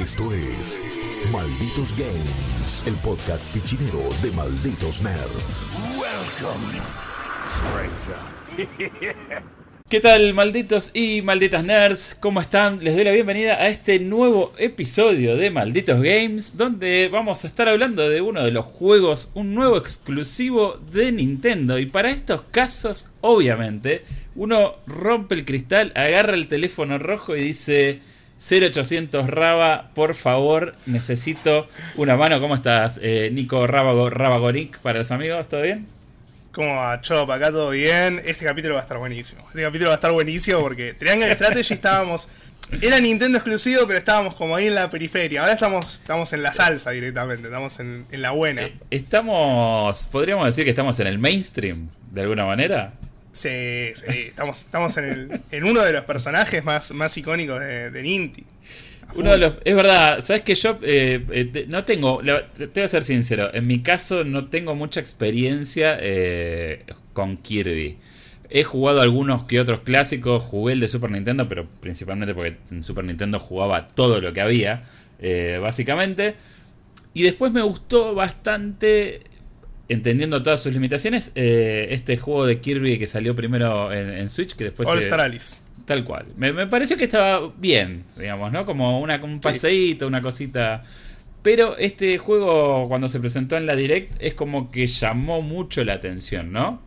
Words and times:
Esto 0.00 0.32
es 0.32 0.78
Malditos 1.30 1.94
Games, 1.98 2.84
el 2.86 2.94
podcast 3.04 3.52
fichinero 3.52 3.98
de 4.22 4.30
Malditos 4.30 5.02
Nerds. 5.02 5.62
Welcome, 5.98 6.80
¿Qué 9.90 10.00
tal, 10.00 10.32
malditos 10.32 10.92
y 10.94 11.20
malditas 11.20 11.64
nerds? 11.64 12.16
¿Cómo 12.18 12.40
están? 12.40 12.82
Les 12.82 12.94
doy 12.94 13.04
la 13.04 13.10
bienvenida 13.10 13.56
a 13.56 13.68
este 13.68 13.98
nuevo 14.00 14.54
episodio 14.56 15.36
de 15.36 15.50
Malditos 15.50 16.00
Games, 16.00 16.56
donde 16.56 17.10
vamos 17.12 17.44
a 17.44 17.48
estar 17.48 17.68
hablando 17.68 18.08
de 18.08 18.22
uno 18.22 18.42
de 18.42 18.52
los 18.52 18.64
juegos, 18.64 19.32
un 19.34 19.54
nuevo 19.54 19.76
exclusivo 19.76 20.80
de 20.92 21.12
Nintendo. 21.12 21.78
Y 21.78 21.84
para 21.84 22.08
estos 22.08 22.40
casos, 22.50 23.10
obviamente, 23.20 24.04
uno 24.34 24.76
rompe 24.86 25.34
el 25.34 25.44
cristal, 25.44 25.92
agarra 25.94 26.32
el 26.32 26.48
teléfono 26.48 26.98
rojo 26.98 27.36
y 27.36 27.42
dice... 27.42 28.00
0800 28.40 29.28
Raba, 29.28 29.90
por 29.94 30.14
favor, 30.14 30.74
necesito 30.86 31.68
una 31.96 32.16
mano. 32.16 32.40
¿Cómo 32.40 32.54
estás, 32.54 32.98
eh, 33.02 33.30
Nico 33.32 33.66
Rabago, 33.66 34.08
Rabagonic, 34.08 34.78
para 34.78 34.98
los 34.98 35.10
amigos? 35.10 35.46
¿Todo 35.46 35.62
bien? 35.62 35.86
¿Cómo 36.52 36.74
va, 36.74 37.00
Chop? 37.00 37.30
Acá 37.30 37.50
todo 37.50 37.70
bien. 37.70 38.20
Este 38.24 38.44
capítulo 38.44 38.74
va 38.74 38.80
a 38.80 38.82
estar 38.82 38.98
buenísimo. 38.98 39.44
Este 39.48 39.62
capítulo 39.62 39.90
va 39.90 39.94
a 39.94 39.96
estar 39.96 40.10
buenísimo 40.10 40.60
porque 40.60 40.94
Triangle 40.94 41.32
Strategy 41.34 41.74
estábamos. 41.74 42.28
Era 42.80 42.98
Nintendo 42.98 43.38
exclusivo, 43.38 43.86
pero 43.86 43.98
estábamos 43.98 44.34
como 44.34 44.56
ahí 44.56 44.66
en 44.66 44.74
la 44.74 44.88
periferia. 44.90 45.42
Ahora 45.42 45.52
estamos, 45.52 45.96
estamos 45.96 46.32
en 46.32 46.42
la 46.42 46.52
salsa 46.52 46.90
directamente, 46.90 47.48
estamos 47.48 47.78
en, 47.80 48.06
en 48.10 48.22
la 48.22 48.30
buena. 48.30 48.62
Eh, 48.62 48.74
estamos. 48.90 50.06
Podríamos 50.06 50.46
decir 50.46 50.64
que 50.64 50.70
estamos 50.70 50.98
en 50.98 51.06
el 51.08 51.18
mainstream, 51.18 51.88
de 52.10 52.22
alguna 52.22 52.46
manera. 52.46 52.94
Sí, 53.40 53.92
sí, 53.94 54.18
estamos, 54.26 54.58
estamos 54.58 54.94
en, 54.98 55.04
el, 55.04 55.40
en 55.50 55.64
uno 55.64 55.80
de 55.80 55.94
los 55.94 56.04
personajes 56.04 56.62
más, 56.62 56.92
más 56.92 57.16
icónicos 57.16 57.58
de, 57.58 57.90
de 57.90 58.02
Ninty. 58.02 58.44
Uno 59.14 59.32
de 59.32 59.38
los, 59.38 59.54
es 59.64 59.74
verdad, 59.74 60.20
sabes 60.20 60.42
que 60.42 60.54
yo 60.54 60.78
eh, 60.82 61.20
eh, 61.30 61.64
no 61.66 61.84
tengo, 61.86 62.20
te 62.20 62.66
voy 62.66 62.82
a 62.82 62.88
ser 62.88 63.02
sincero, 63.02 63.48
en 63.54 63.66
mi 63.66 63.80
caso 63.80 64.24
no 64.24 64.48
tengo 64.48 64.74
mucha 64.74 65.00
experiencia 65.00 65.96
eh, 66.02 66.84
con 67.14 67.38
Kirby. 67.38 67.96
He 68.50 68.62
jugado 68.62 69.00
algunos 69.00 69.44
que 69.44 69.58
otros 69.58 69.80
clásicos, 69.80 70.42
jugué 70.42 70.74
el 70.74 70.80
de 70.80 70.88
Super 70.88 71.10
Nintendo, 71.10 71.48
pero 71.48 71.66
principalmente 71.80 72.34
porque 72.34 72.58
en 72.70 72.82
Super 72.82 73.04
Nintendo 73.04 73.38
jugaba 73.38 73.88
todo 73.88 74.20
lo 74.20 74.34
que 74.34 74.40
había, 74.42 74.82
básicamente. 75.60 76.34
Y 77.14 77.22
después 77.22 77.52
me 77.52 77.62
gustó 77.62 78.12
bastante 78.14 79.22
entendiendo 79.90 80.40
todas 80.42 80.62
sus 80.62 80.72
limitaciones, 80.72 81.32
eh, 81.34 81.88
este 81.90 82.16
juego 82.16 82.46
de 82.46 82.60
Kirby 82.60 82.98
que 82.98 83.08
salió 83.08 83.34
primero 83.34 83.92
en, 83.92 84.30
Switch, 84.30 84.54
que 84.54 84.64
después... 84.64 84.88
All 84.88 85.00
Star 85.00 85.20
Alice. 85.20 85.58
Tal 85.84 86.04
cual. 86.04 86.26
Me, 86.36 86.66
pareció 86.68 86.96
que 86.96 87.04
estaba 87.04 87.52
bien, 87.58 88.04
digamos, 88.16 88.52
¿no? 88.52 88.64
Como 88.64 89.00
una, 89.00 89.22
un 89.22 89.40
paseíto, 89.40 90.06
una 90.06 90.22
cosita... 90.22 90.84
Pero 91.42 91.76
este 91.78 92.18
juego, 92.18 92.86
cuando 92.88 93.08
se 93.08 93.18
presentó 93.18 93.56
en 93.56 93.66
la 93.66 93.74
Direct, 93.74 94.14
es 94.20 94.34
como 94.34 94.70
que 94.70 94.86
llamó 94.86 95.42
mucho 95.42 95.82
la 95.84 95.94
atención, 95.94 96.52
¿no? 96.52 96.80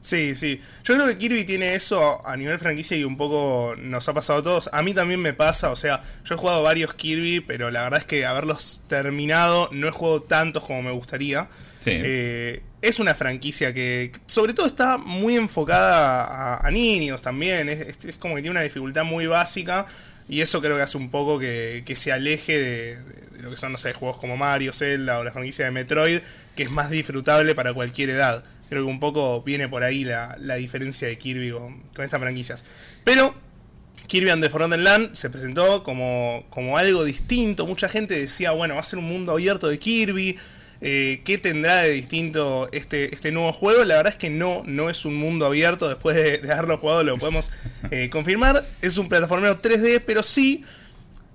Sí, 0.00 0.34
sí. 0.36 0.60
Yo 0.84 0.94
creo 0.94 1.06
que 1.08 1.18
Kirby 1.18 1.44
tiene 1.44 1.74
eso 1.74 2.24
a 2.26 2.36
nivel 2.36 2.58
franquicia 2.58 2.96
y 2.96 3.04
un 3.04 3.16
poco 3.16 3.74
nos 3.78 4.08
ha 4.08 4.14
pasado 4.14 4.38
a 4.38 4.42
todos. 4.42 4.70
A 4.72 4.82
mí 4.82 4.94
también 4.94 5.20
me 5.20 5.32
pasa, 5.32 5.70
o 5.70 5.76
sea, 5.76 6.02
yo 6.24 6.34
he 6.34 6.38
jugado 6.38 6.62
varios 6.62 6.94
Kirby, 6.94 7.40
pero 7.40 7.70
la 7.70 7.82
verdad 7.82 8.00
es 8.00 8.06
que 8.06 8.24
haberlos 8.24 8.84
terminado 8.88 9.68
no 9.72 9.88
he 9.88 9.90
jugado 9.90 10.22
tantos 10.22 10.64
como 10.64 10.82
me 10.82 10.92
gustaría. 10.92 11.48
Eh, 11.86 12.62
es 12.82 13.00
una 13.00 13.14
franquicia 13.14 13.72
que 13.72 14.12
sobre 14.26 14.52
todo 14.52 14.66
está 14.66 14.98
muy 14.98 15.36
enfocada 15.36 16.58
a, 16.58 16.70
niños 16.70 17.22
también. 17.22 17.68
Es, 17.68 17.98
como 18.18 18.36
que 18.36 18.42
tiene 18.42 18.52
una 18.52 18.62
dificultad 18.62 19.04
muy 19.04 19.26
básica 19.26 19.86
y 20.28 20.42
eso 20.42 20.60
creo 20.60 20.76
que 20.76 20.82
hace 20.82 20.98
un 20.98 21.10
poco 21.10 21.38
que, 21.38 21.82
se 21.96 22.12
aleje 22.12 22.58
de, 22.58 22.96
de, 22.96 23.42
lo 23.42 23.50
que 23.50 23.56
son, 23.56 23.72
no 23.72 23.78
sé, 23.78 23.94
juegos 23.94 24.18
como 24.18 24.36
Mario, 24.36 24.72
Zelda 24.72 25.18
o 25.18 25.24
la 25.24 25.32
franquicia 25.32 25.64
de 25.64 25.70
Metroid, 25.70 26.20
que 26.54 26.64
es 26.64 26.70
más 26.70 26.90
disfrutable 26.90 27.54
para 27.54 27.72
cualquier 27.72 28.10
edad. 28.10 28.44
Creo 28.68 28.84
que 28.84 28.90
un 28.90 29.00
poco 29.00 29.42
viene 29.42 29.68
por 29.68 29.82
ahí 29.82 30.04
la, 30.04 30.36
diferencia 30.56 31.08
de 31.08 31.16
Kirby 31.18 31.50
con, 31.50 31.82
estas 31.98 32.20
franquicias. 32.20 32.64
Pero 33.04 33.34
Kirby 34.06 34.30
and 34.30 34.42
the 34.42 34.50
Forgotten 34.50 34.84
Land 34.84 35.14
se 35.14 35.30
presentó 35.30 35.82
como, 35.82 36.44
como 36.50 36.78
algo 36.78 37.04
distinto. 37.04 37.66
Mucha 37.66 37.88
gente 37.88 38.18
decía, 38.18 38.52
bueno, 38.52 38.74
va 38.74 38.80
a 38.80 38.84
ser 38.84 38.98
un 38.98 39.06
mundo 39.06 39.32
abierto 39.32 39.68
de 39.68 39.78
Kirby. 39.78 40.36
Eh, 40.80 41.22
¿Qué 41.24 41.38
tendrá 41.38 41.82
de 41.82 41.90
distinto 41.90 42.68
este, 42.72 43.12
este 43.14 43.32
nuevo 43.32 43.52
juego? 43.52 43.84
La 43.84 43.96
verdad 43.96 44.12
es 44.12 44.18
que 44.18 44.30
no, 44.30 44.62
no 44.66 44.90
es 44.90 45.04
un 45.04 45.16
mundo 45.16 45.46
abierto. 45.46 45.88
Después 45.88 46.16
de, 46.16 46.52
haberlo 46.52 46.78
jugado 46.78 47.02
lo 47.04 47.16
podemos 47.16 47.50
eh, 47.90 48.10
confirmar. 48.10 48.62
Es 48.82 48.98
un 48.98 49.08
plataformero 49.08 49.60
3D, 49.60 50.02
pero 50.06 50.22
sí 50.22 50.64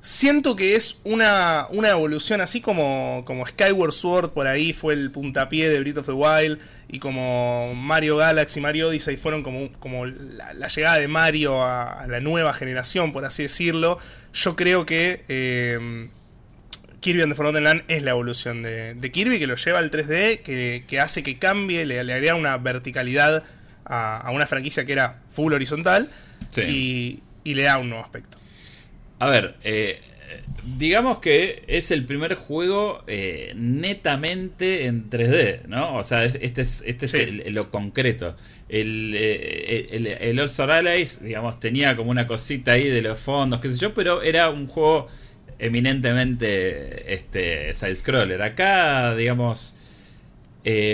Siento 0.05 0.57
que 0.57 0.75
es 0.75 0.99
una, 1.05 1.65
una 1.69 1.91
evolución 1.91 2.41
así 2.41 2.59
como, 2.59 3.23
como 3.25 3.47
Skyward 3.47 3.93
Sword 3.93 4.31
por 4.31 4.47
ahí 4.47 4.73
fue 4.73 4.95
el 4.95 5.11
puntapié 5.11 5.69
de 5.69 5.79
Breath 5.79 5.99
of 5.99 6.07
the 6.07 6.11
Wild 6.11 6.59
y 6.89 6.99
como 6.99 7.73
Mario 7.73 8.17
Galaxy 8.17 8.59
y 8.59 8.63
Mario 8.63 8.89
Odyssey 8.89 9.15
fueron 9.15 9.43
como, 9.43 9.71
como 9.79 10.05
la, 10.05 10.67
llegada 10.67 10.99
de 10.99 11.07
Mario 11.07 11.63
a, 11.63 12.05
la 12.09 12.19
nueva 12.19 12.51
generación, 12.51 13.13
por 13.13 13.23
así 13.23 13.43
decirlo. 13.43 13.97
Yo 14.33 14.57
creo 14.57 14.85
que 14.85 15.23
eh, 15.29 16.09
Kirby 16.99 17.21
and 17.21 17.31
the 17.31 17.37
Forgotten 17.37 17.63
Land 17.63 17.83
es 17.87 18.03
la 18.03 18.11
evolución 18.11 18.61
de, 18.61 19.09
Kirby 19.09 19.39
que 19.39 19.47
lo 19.47 19.55
lleva 19.55 19.79
al 19.79 19.89
3D, 19.89 20.41
que, 20.85 20.99
hace 20.99 21.23
que 21.23 21.39
cambie, 21.39 21.85
le, 21.85 22.01
agrega 22.01 22.35
una 22.35 22.57
verticalidad 22.57 23.45
a, 23.85 24.29
una 24.33 24.47
franquicia 24.47 24.83
que 24.83 24.91
era 24.91 25.21
full 25.29 25.53
horizontal 25.53 26.09
y, 26.57 27.23
y 27.45 27.53
le 27.53 27.63
da 27.63 27.77
un 27.77 27.87
nuevo 27.87 28.03
aspecto. 28.03 28.42
A 29.23 29.29
ver, 29.29 29.55
eh, 29.63 30.01
digamos 30.77 31.19
que 31.19 31.63
es 31.67 31.91
el 31.91 32.05
primer 32.05 32.35
juego 32.35 33.05
eh, 33.07 33.53
netamente 33.55 34.83
en 34.83 35.09
3D, 35.09 35.65
¿no? 35.67 35.95
O 35.95 36.03
sea, 36.03 36.25
este 36.25 36.61
es, 36.61 36.83
este 36.85 37.05
es 37.05 37.53
lo 37.53 37.71
concreto. 37.71 38.35
El, 38.67 39.13
eh, 39.15 39.87
el, 39.91 40.07
el, 40.07 40.39
All 40.41 40.71
Allies, 40.71 41.23
digamos, 41.23 41.57
tenía 41.61 41.95
como 41.95 42.11
una 42.11 42.27
cosita 42.27 42.73
ahí 42.73 42.89
de 42.89 43.01
los 43.01 43.17
fondos, 43.17 43.61
qué 43.61 43.71
sé 43.71 43.79
yo, 43.79 43.93
pero 43.93 44.21
era 44.21 44.49
un 44.49 44.67
juego 44.67 45.07
eminentemente 45.57 47.13
este, 47.13 47.73
side-scroller. 47.73 48.41
Acá, 48.41 49.15
digamos, 49.15 49.77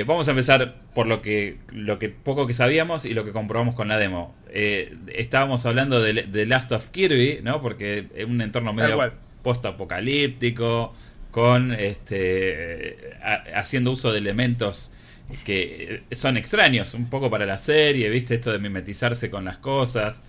vamos 0.06 0.28
a 0.28 0.32
empezar 0.32 0.79
por 0.94 1.08
lo 1.08 1.22
que, 1.22 1.58
lo 1.72 2.00
que 2.00 2.10
poco 2.10 2.48
que 2.48 2.54
sabíamos 2.54 3.06
y 3.06 3.14
lo 3.14 3.24
que 3.24 3.32
comprobamos 3.32 3.76
con 3.76 3.88
la 3.88 3.98
demo. 3.98 4.36
Eh, 4.50 4.98
estábamos 5.14 5.66
hablando 5.66 6.02
de, 6.02 6.46
Last 6.46 6.72
of 6.72 6.90
Kirby, 6.90 7.40
¿no? 7.44 7.62
Porque 7.62 8.08
es 8.16 8.26
un 8.26 8.42
entorno 8.42 8.74
medio 8.74 9.14
post-apocalíptico, 9.44 10.94
con 11.32 11.74
este 11.74 12.98
haciendo 13.54 13.92
uso 13.92 14.12
de 14.12 14.18
elementos 14.18 14.94
que 15.46 16.02
son 16.12 16.38
extraños 16.38 16.96
un 16.96 17.08
poco 17.08 17.30
para 17.30 17.46
la 17.46 17.60
serie, 17.60 18.10
¿viste? 18.10 18.34
Esto 18.34 18.52
de 18.52 18.58
mimetizarse 18.58 19.30
con 19.30 19.46
las 19.46 19.58
cosas. 19.58 20.24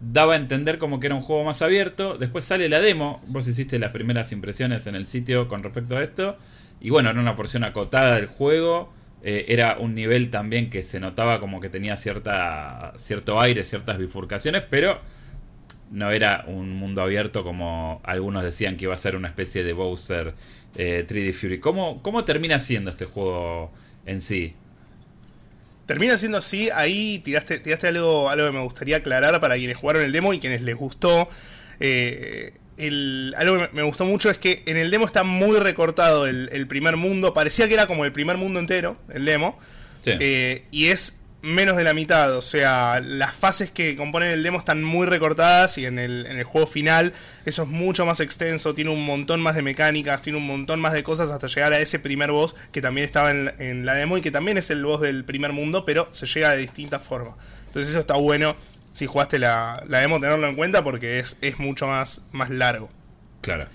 Daba 0.00 0.34
a 0.34 0.36
entender 0.36 0.78
como 0.78 1.00
que 1.00 1.06
era 1.06 1.14
un 1.14 1.20
juego 1.20 1.44
más 1.44 1.60
abierto. 1.60 2.16
Después 2.16 2.46
sale 2.46 2.68
la 2.70 2.80
demo. 2.80 3.22
Vos 3.26 3.46
hiciste 3.46 3.78
las 3.78 3.90
primeras 3.90 4.32
impresiones 4.32 4.86
en 4.86 4.94
el 4.94 5.04
sitio 5.04 5.48
con 5.48 5.62
respecto 5.62 5.98
a 5.98 6.02
esto. 6.02 6.38
Y 6.80 6.88
bueno, 6.90 7.10
era 7.10 7.20
una 7.20 7.36
porción 7.36 7.62
acotada 7.64 8.14
del 8.14 8.26
juego 8.26 8.90
eh, 9.22 9.46
era 9.48 9.78
un 9.78 9.94
nivel 9.94 10.30
también 10.30 10.70
que 10.70 10.82
se 10.82 11.00
notaba 11.00 11.40
como 11.40 11.60
que 11.60 11.68
tenía 11.68 11.96
cierta, 11.96 12.92
cierto 12.96 13.40
aire, 13.40 13.64
ciertas 13.64 13.98
bifurcaciones, 13.98 14.62
pero 14.68 15.00
no 15.90 16.10
era 16.10 16.44
un 16.46 16.76
mundo 16.76 17.02
abierto 17.02 17.42
como 17.42 18.00
algunos 18.04 18.42
decían 18.42 18.76
que 18.76 18.84
iba 18.84 18.94
a 18.94 18.98
ser 18.98 19.16
una 19.16 19.28
especie 19.28 19.64
de 19.64 19.72
Bowser 19.72 20.34
3D 20.74 21.28
eh, 21.28 21.32
Fury. 21.32 21.60
¿Cómo, 21.60 22.02
¿Cómo 22.02 22.24
termina 22.24 22.58
siendo 22.58 22.90
este 22.90 23.06
juego 23.06 23.72
en 24.06 24.20
sí? 24.20 24.54
Termina 25.86 26.18
siendo 26.18 26.38
así, 26.38 26.68
ahí 26.70 27.18
tiraste, 27.20 27.60
tiraste 27.60 27.88
algo, 27.88 28.28
algo 28.28 28.46
que 28.46 28.52
me 28.52 28.62
gustaría 28.62 28.98
aclarar 28.98 29.40
para 29.40 29.56
quienes 29.56 29.76
jugaron 29.76 30.02
el 30.02 30.12
demo 30.12 30.34
y 30.34 30.38
quienes 30.38 30.60
les 30.60 30.76
gustó. 30.76 31.28
Eh, 31.80 32.52
algo 33.36 33.58
que 33.58 33.68
me 33.72 33.82
gustó 33.82 34.04
mucho 34.04 34.30
es 34.30 34.38
que 34.38 34.62
en 34.66 34.76
el 34.76 34.90
demo 34.90 35.06
está 35.06 35.24
muy 35.24 35.58
recortado 35.58 36.26
el, 36.26 36.66
primer 36.68 36.96
mundo. 36.96 37.34
Parecía 37.34 37.68
que 37.68 37.74
era 37.74 37.86
como 37.86 38.04
el 38.04 38.12
primer 38.12 38.36
mundo 38.36 38.60
entero, 38.60 38.96
el 39.12 39.24
demo. 39.24 39.58
Eh, 40.06 40.64
y 40.70 40.86
es 40.86 41.22
menos 41.42 41.76
de 41.76 41.84
la 41.84 41.94
mitad. 41.94 42.34
O 42.36 42.42
sea, 42.42 43.00
las 43.00 43.34
fases 43.34 43.70
que 43.70 43.96
componen 43.96 44.30
el 44.30 44.42
demo 44.42 44.58
están 44.58 44.82
muy 44.82 45.06
recortadas 45.06 45.78
y 45.78 45.86
en 45.86 45.98
el, 45.98 46.26
en 46.26 46.38
el 46.38 46.44
juego 46.44 46.66
final 46.66 47.12
eso 47.44 47.62
es 47.62 47.68
mucho 47.68 48.06
más 48.06 48.20
extenso. 48.20 48.74
Tiene 48.74 48.90
un 48.90 49.04
montón 49.04 49.40
más 49.40 49.54
de 49.54 49.62
mecánicas, 49.62 50.22
tiene 50.22 50.38
un 50.38 50.46
montón 50.46 50.80
más 50.80 50.92
de 50.92 51.02
cosas 51.02 51.30
hasta 51.30 51.46
llegar 51.46 51.72
a 51.72 51.78
ese 51.78 51.98
primer 51.98 52.32
boss 52.32 52.56
que 52.72 52.80
también 52.80 53.04
estaba 53.04 53.30
en, 53.30 53.52
en 53.58 53.86
la 53.86 53.94
demo 53.94 54.16
y 54.16 54.20
que 54.20 54.30
también 54.30 54.58
es 54.58 54.70
el 54.70 54.84
boss 54.84 55.00
del 55.00 55.24
primer 55.24 55.52
mundo, 55.52 55.84
pero 55.84 56.08
se 56.12 56.26
llega 56.26 56.50
de 56.50 56.58
distintas 56.58 57.02
formas. 57.02 57.34
Entonces 57.66 57.90
eso 57.90 58.00
está 58.00 58.14
bueno 58.14 58.56
si 58.98 59.06
jugaste 59.06 59.38
la, 59.38 59.84
la 59.86 60.00
demo, 60.00 60.18
tenerlo 60.18 60.48
en 60.48 60.56
cuenta 60.56 60.82
porque 60.82 61.20
es, 61.20 61.38
es 61.40 61.60
mucho 61.60 61.86
más, 61.86 62.26
más 62.32 62.50
largo. 62.50 62.90
Claro. 63.42 63.68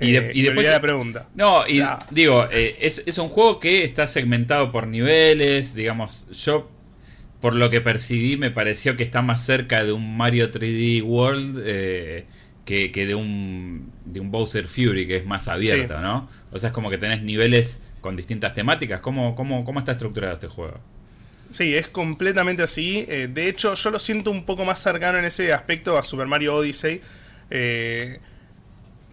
Y, 0.00 0.16
eh, 0.16 0.32
después 0.34 0.70
la 0.70 0.80
pregunta. 0.80 1.28
No, 1.34 1.68
y 1.68 1.82
digo, 2.10 2.48
eh, 2.50 2.78
es, 2.80 3.02
es, 3.04 3.18
un 3.18 3.28
juego 3.28 3.60
que 3.60 3.84
está 3.84 4.06
segmentado 4.06 4.72
por 4.72 4.86
niveles, 4.86 5.74
digamos, 5.74 6.30
yo 6.30 6.70
por 7.42 7.54
lo 7.54 7.68
que 7.68 7.82
percibí 7.82 8.38
me 8.38 8.50
pareció 8.50 8.96
que 8.96 9.02
está 9.02 9.20
más 9.20 9.44
cerca 9.44 9.84
de 9.84 9.92
un 9.92 10.16
Mario 10.16 10.50
3D 10.50 11.02
World 11.02 11.62
eh, 11.62 12.24
que, 12.64 12.88
de 12.90 13.14
un 13.14 13.92
de 14.06 14.20
un 14.20 14.30
Bowser 14.30 14.66
Fury 14.66 15.06
que 15.06 15.16
es 15.16 15.26
más 15.26 15.46
abierto, 15.46 16.00
¿no? 16.00 16.26
O 16.52 16.58
sea, 16.58 16.68
es 16.68 16.72
como 16.72 16.88
que 16.88 16.96
tenés 16.96 17.22
niveles 17.22 17.82
con 18.00 18.16
distintas 18.16 18.54
temáticas. 18.54 19.00
¿Cómo, 19.00 19.34
cómo, 19.34 19.62
cómo 19.66 19.78
está 19.78 19.92
estructurado 19.92 20.32
este 20.32 20.48
juego? 20.48 20.80
Sí, 21.50 21.76
es 21.76 21.88
completamente 21.88 22.62
así. 22.62 23.04
Eh, 23.08 23.28
de 23.28 23.48
hecho, 23.48 23.74
yo 23.74 23.90
lo 23.90 23.98
siento 23.98 24.30
un 24.30 24.44
poco 24.44 24.64
más 24.64 24.80
cercano 24.80 25.18
en 25.18 25.24
ese 25.24 25.52
aspecto 25.52 25.98
a 25.98 26.04
Super 26.04 26.26
Mario 26.26 26.54
Odyssey. 26.54 27.00
Eh, 27.50 28.20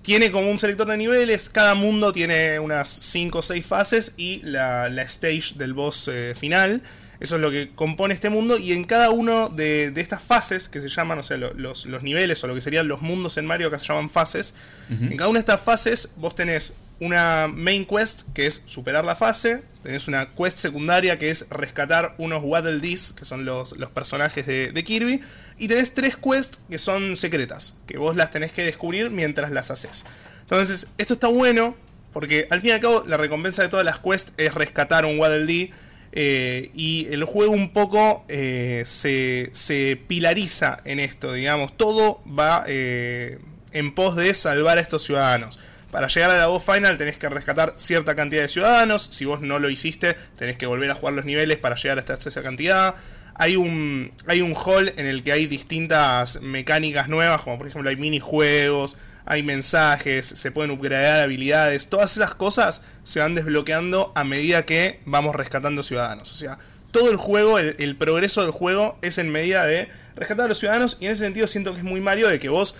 tiene 0.03 0.31
como 0.31 0.49
un 0.49 0.59
selector 0.59 0.87
de 0.87 0.95
niveles, 0.95 1.49
cada 1.49 1.75
mundo 1.75 2.13
tiene 2.13 2.59
unas 2.59 2.87
5 2.87 3.39
o 3.39 3.41
6 3.41 3.65
fases 3.65 4.13
y 4.15 4.41
la, 4.43 4.87
stage 5.01 5.55
del 5.55 5.73
boss 5.73 6.09
eh, 6.09 6.33
final. 6.39 6.81
Eso 7.19 7.35
es 7.35 7.41
lo 7.41 7.49
que 7.49 7.71
compone 7.73 8.13
este 8.13 8.29
mundo. 8.29 8.57
Y 8.57 8.73
en 8.73 8.83
cada 8.83 9.09
uno 9.09 9.49
de, 9.49 9.91
estas 9.95 10.21
fases, 10.21 10.69
que 10.69 10.79
se 10.81 10.87
llaman, 10.87 11.19
o 11.19 11.23
sea, 11.23 11.37
los, 11.37 11.85
niveles 12.03 12.43
o 12.43 12.47
lo 12.47 12.55
que 12.55 12.61
serían 12.61 12.87
los 12.87 13.01
mundos 13.01 13.37
en 13.37 13.45
Mario, 13.45 13.71
que 13.71 13.79
se 13.79 13.85
llaman 13.85 14.09
fases, 14.09 14.55
en 14.89 15.15
cada 15.17 15.29
una 15.29 15.39
de 15.39 15.41
estas 15.41 15.61
fases 15.61 16.13
vos 16.17 16.35
tenés 16.35 16.75
una 16.99 17.47
main 17.47 17.85
quest 17.85 18.23
que 18.33 18.47
es 18.47 18.63
superar 18.65 19.05
la 19.05 19.15
fase. 19.15 19.61
Tenés 19.83 20.07
una 20.07 20.29
quest 20.29 20.57
secundaria 20.57 21.17
que 21.19 21.29
es 21.29 21.49
rescatar 21.49 22.15
unos 22.17 22.43
Waddle 22.43 22.79
Dees, 22.79 23.13
que 23.13 23.25
son 23.25 23.45
los, 23.45 23.73
personajes 23.93 24.45
de, 24.45 24.71
de, 24.71 24.83
Kirby. 24.83 25.21
Y 25.57 25.67
tenés 25.67 25.93
tres 25.93 26.17
quests 26.17 26.59
que 26.69 26.77
son 26.77 27.15
secretas, 27.15 27.75
que 27.87 27.97
vos 27.97 28.15
las 28.15 28.31
tenés 28.31 28.51
que 28.51 28.63
descubrir 28.63 29.11
mientras 29.11 29.51
las 29.51 29.71
haces. 29.71 30.05
Entonces, 30.41 30.89
esto 30.97 31.15
está 31.15 31.27
bueno, 31.27 31.75
porque 32.13 32.47
al 32.49 32.61
fin 32.61 32.69
y 32.69 32.73
al 32.73 32.79
cabo 32.79 33.03
la 33.07 33.17
recompensa 33.17 33.63
de 33.63 33.69
todas 33.69 33.85
las 33.85 33.99
quests 33.99 34.33
es 34.37 34.53
rescatar 34.53 35.05
un 35.05 35.19
Waddle 35.19 35.45
Dee 35.45 35.71
eh, 36.19 36.71
y 36.73 37.05
el 37.11 37.25
juego 37.25 37.53
un 37.53 37.69
poco 37.69 38.25
eh, 38.27 38.81
se, 38.87 40.01
pilariza 40.07 40.79
en 40.83 40.99
esto, 40.99 41.31
digamos. 41.31 41.77
Todo 41.77 42.23
va 42.27 42.63
eh, 42.65 43.37
en 43.71 43.93
pos 43.93 44.15
de 44.15 44.33
salvar 44.33 44.79
a 44.79 44.81
estos 44.81 45.03
ciudadanos. 45.03 45.59
Para 45.91 46.07
llegar 46.07 46.31
a 46.31 46.37
la 46.37 46.47
voz 46.47 46.63
final 46.63 46.97
tenés 46.97 47.19
que 47.19 47.29
rescatar 47.29 47.75
cierta 47.77 48.15
cantidad 48.15 48.41
de 48.41 48.49
ciudadanos. 48.49 49.07
Si 49.11 49.25
vos 49.25 49.41
no 49.41 49.59
lo 49.59 49.69
hiciste, 49.69 50.15
tenés 50.35 50.57
que 50.57 50.65
volver 50.65 50.89
a 50.89 50.95
jugar 50.95 51.13
los 51.13 51.23
niveles 51.23 51.59
para 51.59 51.75
llegar 51.75 51.99
hasta 51.99 52.15
esa 52.15 52.41
cantidad. 52.41 52.95
Hay 53.35 53.55
un, 53.55 54.09
hay 54.25 54.41
un 54.41 54.55
hall 54.55 54.91
en 54.97 55.05
el 55.05 55.21
que 55.21 55.33
hay 55.33 55.45
distintas 55.45 56.41
mecánicas 56.41 57.09
nuevas, 57.09 57.43
como 57.43 57.59
por 57.59 57.67
ejemplo 57.67 57.91
hay 57.91 57.95
minijuegos, 57.95 58.97
hay 59.27 59.43
mensajes, 59.43 60.25
se 60.25 60.51
pueden 60.51 60.71
upgradear 60.71 61.19
habilidades, 61.19 61.89
todas 61.89 62.15
esas 62.15 62.33
cosas 62.33 62.81
se 63.03 63.19
van 63.19 63.35
desbloqueando 63.35 64.13
a 64.15 64.23
medida 64.23 64.65
que 64.65 65.01
vamos 65.03 65.35
rescatando 65.35 65.83
ciudadanos. 65.83 66.31
O 66.31 66.35
sea, 66.35 66.57
todo 66.91 67.11
el 67.11 67.17
juego, 67.17 67.59
el, 67.59 67.95
progreso 67.97 68.41
del 68.41 68.51
juego 68.51 68.97
es 69.01 69.17
en 69.17 69.29
medida 69.29 69.65
de 69.65 69.89
rescatar 70.15 70.45
a 70.45 70.47
los 70.47 70.57
ciudadanos 70.57 70.97
y 71.01 71.07
en 71.07 71.11
ese 71.11 71.25
sentido 71.25 71.45
siento 71.45 71.73
que 71.73 71.79
es 71.79 71.83
muy 71.83 71.99
Mario 71.99 72.29
de 72.29 72.39
que 72.39 72.47
vos 72.47 72.75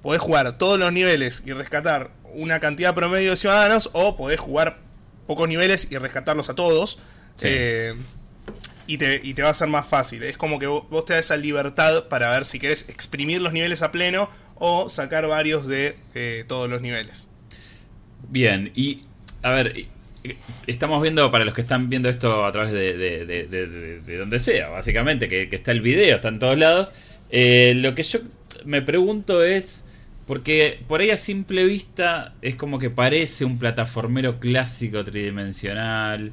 podés 0.00 0.22
jugar 0.22 0.56
todos 0.58 0.78
los 0.78 0.92
niveles 0.92 1.42
y 1.44 1.52
rescatar 1.52 2.12
una 2.34 2.60
cantidad 2.60 2.94
promedio 2.94 3.30
de 3.30 3.36
ciudadanos 3.36 3.90
o 3.92 4.16
podés 4.16 4.38
jugar 4.38 4.78
pocos 5.26 5.48
niveles 5.48 5.88
y 5.90 5.98
rescatarlos 5.98 6.48
a 6.50 6.54
todos. 6.54 7.00
Eh, 7.42 7.96
y, 8.86 8.98
te, 8.98 9.20
y, 9.24 9.34
te, 9.34 9.42
va 9.42 9.50
a 9.50 9.54
ser 9.54 9.68
más 9.68 9.86
fácil. 9.86 10.22
Es 10.22 10.36
como 10.36 10.58
que 10.58 10.66
vos 10.66 11.04
te 11.04 11.14
das 11.14 11.26
esa 11.26 11.36
libertad 11.36 12.04
para 12.08 12.30
ver 12.30 12.44
si 12.44 12.58
querés 12.58 12.88
exprimir 12.88 13.40
los 13.40 13.52
niveles 13.52 13.82
a 13.82 13.90
pleno 13.90 14.28
o 14.60 14.88
sacar 14.88 15.26
varios 15.26 15.66
de 15.66 15.96
eh, 16.14 16.44
todos 16.46 16.70
los 16.70 16.80
niveles. 16.80 17.28
Bien, 18.28 18.70
y 18.76 19.02
a 19.42 19.50
ver, 19.50 19.86
estamos 20.66 21.02
viendo, 21.02 21.30
para 21.30 21.44
los 21.44 21.54
que 21.54 21.62
están 21.62 21.88
viendo 21.88 22.08
esto 22.08 22.44
a 22.44 22.52
través 22.52 22.70
de, 22.70 24.16
donde 24.18 24.38
sea, 24.38 24.68
básicamente, 24.68 25.28
que, 25.28 25.48
está 25.50 25.72
el 25.72 25.80
video, 25.80 26.16
está 26.16 26.28
en 26.28 26.38
todos 26.38 26.58
lados, 26.58 26.92
eh, 27.30 27.72
lo 27.76 27.94
que 27.94 28.02
yo 28.02 28.20
me 28.66 28.82
pregunto 28.82 29.42
es, 29.42 29.86
porque 30.26 30.78
por 30.86 31.00
ahí 31.00 31.10
a 31.10 31.16
simple 31.16 31.64
vista 31.64 32.34
es 32.42 32.54
como 32.54 32.78
que 32.78 32.90
parece 32.90 33.46
un 33.46 33.58
plataformero 33.58 34.40
clásico 34.40 35.02
tridimensional, 35.04 36.32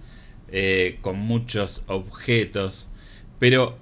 eh, 0.51 0.97
con 1.01 1.18
muchos 1.18 1.85
objetos, 1.88 2.89
pero 3.39 3.77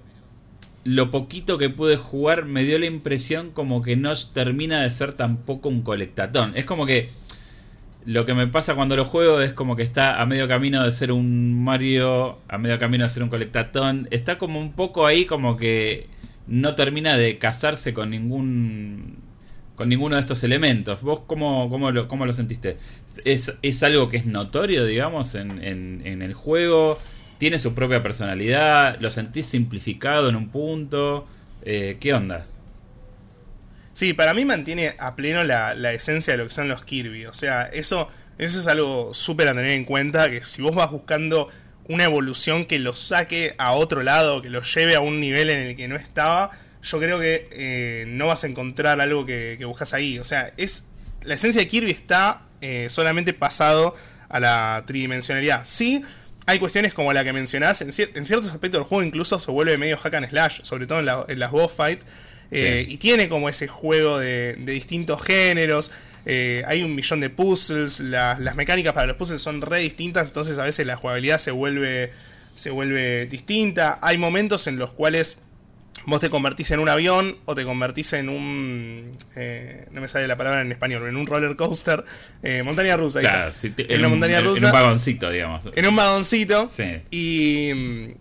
lo 0.85 1.09
poquito 1.09 1.57
que 1.57 1.71
pude 1.71 1.97
jugar 1.97 2.45
me 2.45 2.63
dio 2.63 2.77
la 2.77 2.85
impresión 2.85 3.49
como 3.49 3.81
que 3.81 3.95
no 3.95 4.13
termina 4.33 4.83
de 4.83 4.89
ser 4.91 5.13
tampoco 5.13 5.67
un 5.67 5.81
colectatón. 5.81 6.53
Es 6.55 6.65
como 6.65 6.85
que 6.85 7.09
lo 8.05 8.27
que 8.27 8.35
me 8.35 8.45
pasa 8.45 8.75
cuando 8.75 8.95
lo 8.95 9.03
juego 9.03 9.41
es 9.41 9.51
como 9.51 9.75
que 9.75 9.81
está 9.81 10.21
a 10.21 10.27
medio 10.27 10.47
camino 10.47 10.83
de 10.83 10.91
ser 10.91 11.11
un 11.11 11.63
Mario, 11.63 12.37
a 12.47 12.59
medio 12.59 12.77
camino 12.77 13.03
de 13.03 13.09
ser 13.09 13.23
un 13.23 13.29
colectatón. 13.29 14.07
Está 14.11 14.37
como 14.37 14.59
un 14.59 14.73
poco 14.73 15.07
ahí 15.07 15.25
como 15.25 15.57
que 15.57 16.07
no 16.45 16.75
termina 16.75 17.17
de 17.17 17.39
casarse 17.39 17.95
con 17.95 18.11
ningún 18.11 19.17
con 19.75 19.89
ninguno 19.89 20.15
de 20.15 20.21
estos 20.21 20.43
elementos. 20.43 21.01
¿Vos 21.01 21.21
cómo, 21.25 21.67
cómo, 21.71 21.89
lo, 21.89 22.07
cómo 22.07 22.27
lo 22.27 22.31
sentiste? 22.31 22.77
¿Es, 23.25 23.57
¿Es, 23.63 23.83
algo 23.83 24.07
que 24.07 24.17
es 24.17 24.25
notorio, 24.27 24.85
digamos, 24.85 25.33
en, 25.33 25.63
en, 25.63 26.03
en 26.05 26.21
el 26.21 26.33
juego? 26.33 26.99
Tiene 27.37 27.59
su 27.59 27.73
propia 27.73 28.01
personalidad, 28.01 28.97
lo 28.99 29.11
sentís 29.11 29.45
simplificado 29.45 30.29
en 30.29 30.35
un 30.35 30.49
punto, 30.49 31.27
eh, 31.63 31.97
¿qué 31.99 32.13
onda? 32.13 32.45
Sí, 33.93 34.13
para 34.13 34.33
mí 34.33 34.45
mantiene 34.45 34.95
a 34.99 35.15
pleno 35.15 35.43
la, 35.43 35.93
esencia 35.93 36.33
de 36.33 36.37
lo 36.37 36.45
que 36.45 36.53
son 36.53 36.67
los 36.67 36.83
Kirby, 36.83 37.25
o 37.25 37.33
sea, 37.33 37.63
eso, 37.63 38.09
eso 38.37 38.59
es 38.59 38.67
algo 38.67 39.13
súper 39.13 39.47
a 39.47 39.55
tener 39.55 39.71
en 39.71 39.85
cuenta, 39.85 40.29
que 40.29 40.43
si 40.43 40.61
vos 40.61 40.75
vas 40.75 40.91
buscando 40.91 41.49
una 41.87 42.03
evolución 42.03 42.65
que 42.65 42.79
lo 42.79 42.93
saque 42.93 43.55
a 43.57 43.73
otro 43.73 44.03
lado, 44.03 44.41
que 44.41 44.49
lo 44.49 44.61
lleve 44.63 44.95
a 44.95 45.01
un 45.01 45.19
nivel 45.19 45.49
en 45.49 45.67
el 45.67 45.75
que 45.75 45.87
no 45.87 45.95
estaba, 45.95 46.51
yo 46.81 46.99
creo 46.99 47.19
que 47.19 47.47
eh, 47.51 48.05
no 48.07 48.27
vas 48.27 48.43
a 48.43 48.47
encontrar 48.47 49.01
algo 49.01 49.25
que, 49.25 49.63
buscas 49.65 49.93
ahí. 49.93 50.19
O 50.19 50.23
sea, 50.23 50.53
es 50.57 50.89
la 51.23 51.35
esencia 51.35 51.61
de 51.61 51.67
Kirby 51.67 51.91
está 51.91 52.43
eh, 52.61 52.87
solamente 52.89 53.33
pasado 53.33 53.95
a 54.29 54.39
la 54.39 54.83
tridimensionalidad. 54.85 55.61
Sí, 55.63 56.03
hay 56.45 56.59
cuestiones 56.59 56.93
como 56.93 57.11
la 57.11 57.23
que 57.23 57.33
mencionás, 57.33 57.81
en, 57.81 57.91
ciertos 57.91 58.49
aspectos 58.51 58.79
del 58.79 58.83
juego 58.83 59.03
incluso 59.03 59.39
se 59.39 59.51
vuelve 59.51 59.77
medio 59.77 59.97
hack 59.97 60.13
and 60.13 60.29
slash, 60.29 60.59
sobre 60.63 60.85
todo 60.85 60.99
en, 61.27 61.39
las 61.39 61.51
boss 61.51 61.71
fights, 61.71 62.05
eh, 62.51 62.85
y 62.87 62.97
tiene 62.97 63.27
como 63.27 63.49
ese 63.49 63.67
juego 63.67 64.19
de, 64.19 64.55
distintos 64.55 65.21
géneros. 65.23 65.91
Eh, 66.27 66.63
hay 66.67 66.83
un 66.83 66.93
millón 66.93 67.19
de 67.19 67.29
puzzles, 67.29 67.99
las 67.99 68.55
mecánicas 68.55 68.93
para 68.93 69.07
los 69.07 69.15
puzzles 69.15 69.41
son 69.41 69.61
re 69.61 69.79
distintas, 69.79 70.29
entonces 70.29 70.59
a 70.59 70.63
veces 70.63 70.85
la 70.85 70.95
jugabilidad 70.95 71.39
se 71.39 71.51
vuelve, 71.51 72.11
se 72.53 72.69
vuelve 72.69 73.25
distinta. 73.25 73.97
Hay 74.01 74.17
momentos 74.17 74.67
en 74.67 74.77
los 74.77 74.91
cuales 74.91 75.45
vos 76.05 76.19
te 76.19 76.29
convertís 76.29 76.71
en 76.71 76.79
un 76.79 76.89
avión 76.89 77.37
o 77.45 77.55
te 77.55 77.63
convertís 77.63 78.13
en 78.13 78.29
un. 78.29 79.11
Eh, 79.35 79.87
no 79.91 80.01
me 80.01 80.07
sale 80.07 80.27
la 80.27 80.37
palabra 80.37 80.61
en 80.61 80.71
español, 80.71 81.07
en 81.07 81.15
un 81.15 81.25
roller 81.25 81.55
coaster. 81.55 82.03
Eh, 82.43 82.63
montaña 82.63 82.97
rusa. 82.97 83.19
Claro, 83.19 83.51
en 83.63 83.99
una 83.99 84.09
montaña 84.09 84.41
rusa. 84.41 84.67
En 84.69 84.73
un 84.73 84.81
vagoncito, 84.81 85.29
digamos. 85.29 85.69
En 85.73 85.87
un 85.87 85.95
vagoncito. 85.95 86.67
Sí. 86.67 87.01
Y. 87.11 88.15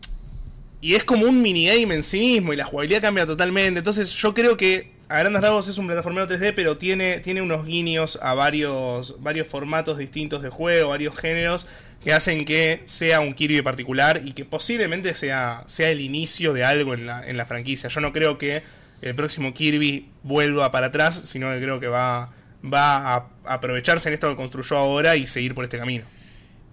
Y 0.81 0.97
es 0.97 1.05
como 1.05 1.25
un 1.25 1.41
minigame 1.41 1.95
en 1.95 2.03
sí 2.03 2.21
mismo 2.21 2.53
y 2.53 2.57
la 2.57 2.65
jugabilidad 2.67 3.01
cambia 3.01 3.25
totalmente. 3.25 3.79
Entonces 3.79 4.13
yo 4.13 4.35
creo 4.35 4.59
que 4.59 4.93
a 5.09 5.19
grandes 5.19 5.41
rasgos 5.41 5.69
es 5.69 5.79
un 5.79 5.87
plataformero 5.87 6.27
3D, 6.27 6.53
pero 6.55 6.77
tiene, 6.77 7.21
tiene 7.21 7.41
unos 7.41 7.65
guiños 7.65 8.19
a 8.23 8.35
varios, 8.35 9.23
varios 9.23 9.47
formatos 9.47 9.97
distintos 9.97 10.43
de 10.43 10.51
juego, 10.51 10.91
varios 10.91 11.17
géneros 11.17 11.67
que 12.05 12.13
hacen 12.13 12.45
que 12.45 12.83
sea 12.85 13.21
un 13.21 13.33
Kirby 13.33 13.63
particular 13.63 14.21
y 14.25 14.33
que 14.33 14.45
posiblemente 14.45 15.15
sea, 15.15 15.63
sea 15.67 15.91
el 15.91 16.01
inicio 16.01 16.53
de 16.53 16.65
algo 16.65 16.95
en 16.95 17.07
la, 17.07 17.27
en 17.27 17.37
la 17.37 17.47
franquicia. 17.47 17.89
Yo 17.89 18.01
no 18.01 18.13
creo 18.13 18.39
que 18.39 18.63
el 19.03 19.15
próximo 19.15 19.55
Kirby 19.55 20.07
vuelva 20.23 20.71
para 20.71 20.89
atrás, 20.89 21.15
sino 21.15 21.51
que 21.53 21.61
creo 21.61 21.81
que 21.81 21.89
va, 21.89 22.33
va 22.63 23.15
a 23.15 23.29
aprovecharse 23.45 24.09
en 24.09 24.15
esto 24.15 24.29
que 24.29 24.37
construyó 24.37 24.77
ahora 24.77 25.17
y 25.17 25.27
seguir 25.27 25.55
por 25.55 25.65
este 25.65 25.79
camino. 25.79 26.05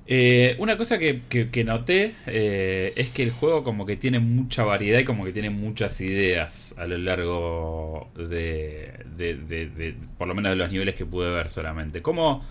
Eh, 0.08 0.56
una 0.60 0.76
cosa 0.78 0.98
que, 1.00 1.22
noté 1.64 2.16
eh, 2.26 2.92
es 2.96 3.12
que 3.12 3.24
el 3.24 3.32
juego 3.32 3.64
como 3.64 3.86
que 3.86 3.96
tiene 3.96 4.20
mucha 4.20 4.66
variedad 4.66 5.00
y 5.00 5.06
como 5.06 5.24
que 5.24 5.32
tiene 5.32 5.50
muchas 5.50 6.02
ideas 6.02 6.76
a 6.78 6.86
lo 6.86 6.98
largo 6.98 8.12
de, 8.18 8.92
de, 9.16 9.96
por 10.18 10.28
lo 10.28 10.36
menos 10.36 10.50
de 10.52 10.56
los 10.58 10.72
niveles 10.72 10.96
que 10.96 11.06
pude 11.06 11.32
ver 11.32 11.50
solamente. 11.50 12.02
¿Cómo 12.02 12.44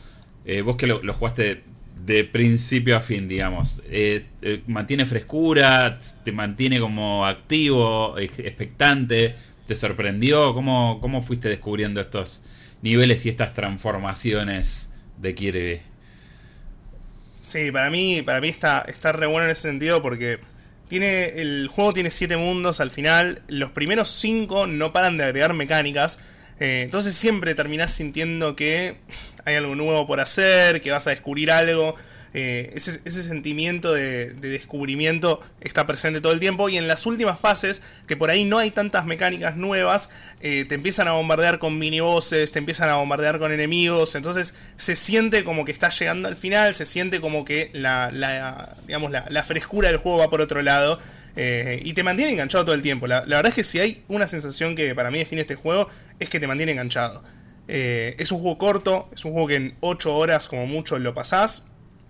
eh, 0.45 0.63
vos 0.63 0.77
que 0.77 0.87
lo, 0.87 1.01
jugaste 1.13 1.63
de 2.05 2.25
principio 2.25 2.97
a 2.97 3.01
fin, 3.01 3.29
digamos. 3.29 3.83
Eh, 3.91 4.25
eh, 4.43 4.63
mantiene 4.67 5.07
frescura, 5.07 5.99
te 6.25 6.33
mantiene 6.33 6.81
como 6.81 7.27
activo, 7.27 8.19
expectante, 8.19 9.35
te 9.67 9.75
sorprendió. 9.75 10.55
¿Cómo, 10.55 10.99
¿Cómo 11.01 11.23
fuiste 11.23 11.49
descubriendo 11.49 12.01
estos 12.01 12.45
niveles 12.83 13.27
y 13.27 13.29
estas 13.29 13.55
transformaciones 13.55 14.91
de 15.19 15.35
Kirby? 15.35 15.81
Sí, 17.43 17.71
para 17.73 17.91
mí, 17.91 18.23
para 18.23 18.41
mí 18.41 18.49
está, 18.49 18.85
está 18.87 19.13
re 19.13 19.27
bueno 19.27 19.47
en 19.47 19.51
ese 19.51 19.63
sentido 19.63 20.03
porque 20.03 20.39
tiene, 20.89 21.41
el 21.41 21.69
juego 21.69 21.93
tiene 21.93 22.11
siete 22.11 22.37
mundos 22.37 22.81
al 22.81 22.91
final. 22.91 23.43
Los 23.49 23.71
primeros 23.71 24.11
cinco 24.11 24.67
no 24.67 24.93
paran 24.93 25.17
de 25.17 25.25
agregar 25.25 25.55
mecánicas. 25.55 26.19
Eh, 26.61 26.83
entonces 26.85 27.15
siempre 27.15 27.55
terminás 27.55 27.91
sintiendo 27.91 28.55
que 28.55 28.97
hay 29.47 29.57
algo 29.57 29.75
nuevo 29.75 30.07
por 30.07 30.21
hacer, 30.21 30.81
que 30.83 30.91
vas 30.91 31.07
a 31.07 31.11
descubrir 31.11 31.51
algo. 31.51 31.97
eh, 32.33 32.71
ese, 32.77 33.01
ese, 33.07 33.25
sentimiento 33.25 33.93
de, 33.93 34.35
descubrimiento 34.35 35.41
está 35.61 35.87
presente 35.87 36.21
todo 36.21 36.33
el 36.33 36.39
tiempo. 36.39 36.69
Y 36.69 36.77
en 36.77 36.87
las 36.87 37.07
últimas 37.07 37.41
fases, 37.41 37.83
que 38.07 38.17
por 38.17 38.31
ahí 38.31 38.45
no 38.45 38.59
hay 38.59 38.71
tantas 38.71 39.07
mecánicas 39.07 39.57
nuevas, 39.57 40.11
eh, 40.43 40.65
te 40.69 40.75
empiezan 40.75 41.09
a 41.09 41.13
bombardear 41.13 41.59
con 41.59 41.79
minibosses, 41.79 42.53
te 42.53 42.59
empiezan 42.59 42.91
a 42.91 42.97
bombardear 42.97 43.39
con 43.39 43.53
enemigos. 43.53 44.15
Entonces 44.15 44.55
se 44.77 44.97
siente 44.97 45.45
como 45.45 45.65
que 45.65 45.73
estás 45.73 45.99
llegando 45.99 46.29
al 46.29 46.37
final, 46.37 46.75
se 46.75 46.85
siente 46.85 47.21
como 47.21 47.45
que 47.47 47.71
la, 47.73 48.77
digamos, 48.87 49.11
la, 49.11 49.43
frescura 49.43 49.89
del 49.89 49.97
juego 49.97 50.19
va 50.19 50.29
por 50.29 50.43
otro 50.43 50.61
lado. 50.61 51.01
Y 51.37 51.95
te 51.95 52.03
mantiene 52.03 52.33
enganchado 52.33 52.67
todo 52.67 52.75
el 52.75 52.83
tiempo. 52.83 53.07
La, 53.07 53.21
verdad 53.23 53.47
es 53.47 53.55
que 53.55 53.65
si 53.65 53.79
hay 53.79 54.03
una 54.09 54.29
sensación 54.29 54.77
que 54.77 54.95
para 54.95 55.11
mí 55.11 55.19
define 55.19 55.41
este 55.41 55.55
juego, 55.55 55.89
es 56.21 56.29
que 56.29 56.39
te 56.39 56.47
mantiene 56.47 56.73
enganchado. 56.73 57.25
es 57.67 58.31
un 58.31 58.41
juego 58.41 58.59
corto, 58.59 59.09
es 59.13 59.25
un 59.25 59.33
juego 59.33 59.49
que 59.49 59.57
en 59.57 59.77
8 59.81 60.17
horas 60.17 60.47
como 60.47 60.67
mucho 60.67 60.99
lo 60.99 61.15
pasás. 61.15 61.65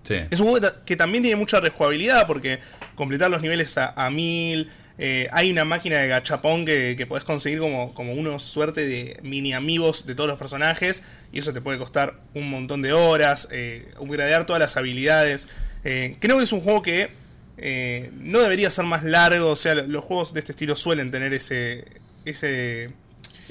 Es 0.09 0.41
un 0.41 0.49
juego 0.49 0.67
que, 0.85 0.97
también 0.97 1.23
tiene 1.23 1.37
mucha 1.37 1.61
rejugabilidad 1.61 2.27
porque 2.27 2.59
completar 2.95 3.31
los 3.31 3.43
niveles 3.43 3.77
a, 3.79 3.93
a 3.97 4.11
mil. 4.11 4.71
Eh, 4.99 5.29
hay 5.33 5.51
una 5.51 5.65
máquina 5.65 5.99
de 5.99 6.09
gachapón 6.09 6.67
que, 6.67 6.95
que 6.97 7.07
podés 7.07 7.25
conseguir 7.25 7.59
como, 7.59 7.95
como 7.95 8.13
una 8.13 8.39
suerte 8.39 8.87
de 8.87 9.19
mini 9.23 9.55
amigos 9.55 10.07
de 10.07 10.15
todos 10.15 10.29
los 10.29 10.39
personajes. 10.39 11.05
Y 11.33 11.39
eso 11.39 11.53
te 11.53 11.61
puede 11.61 11.79
costar 11.79 12.21
un 12.35 12.51
montón 12.51 12.83
de 12.83 12.93
horas. 12.93 13.49
Eh, 13.53 13.93
upgradear 13.99 14.47
todas 14.47 14.61
las 14.61 14.77
habilidades. 14.77 15.49
Eh, 15.85 16.17
creo 16.19 16.39
que 16.39 16.45
es 16.45 16.53
un 16.53 16.61
juego 16.61 16.83
que 16.83 17.09
eh, 17.57 18.11
no 18.15 18.41
debería 18.41 18.71
ser 18.71 18.85
más 18.85 19.05
largo. 19.05 19.51
O 19.51 19.57
sea, 19.57 19.75
los 19.75 20.05
juegos 20.05 20.35
de 20.35 20.41
este 20.41 20.53
estilo 20.53 20.77
suelen 20.77 21.11
tener 21.11 21.33
ese. 21.33 21.85
ese 22.25 22.91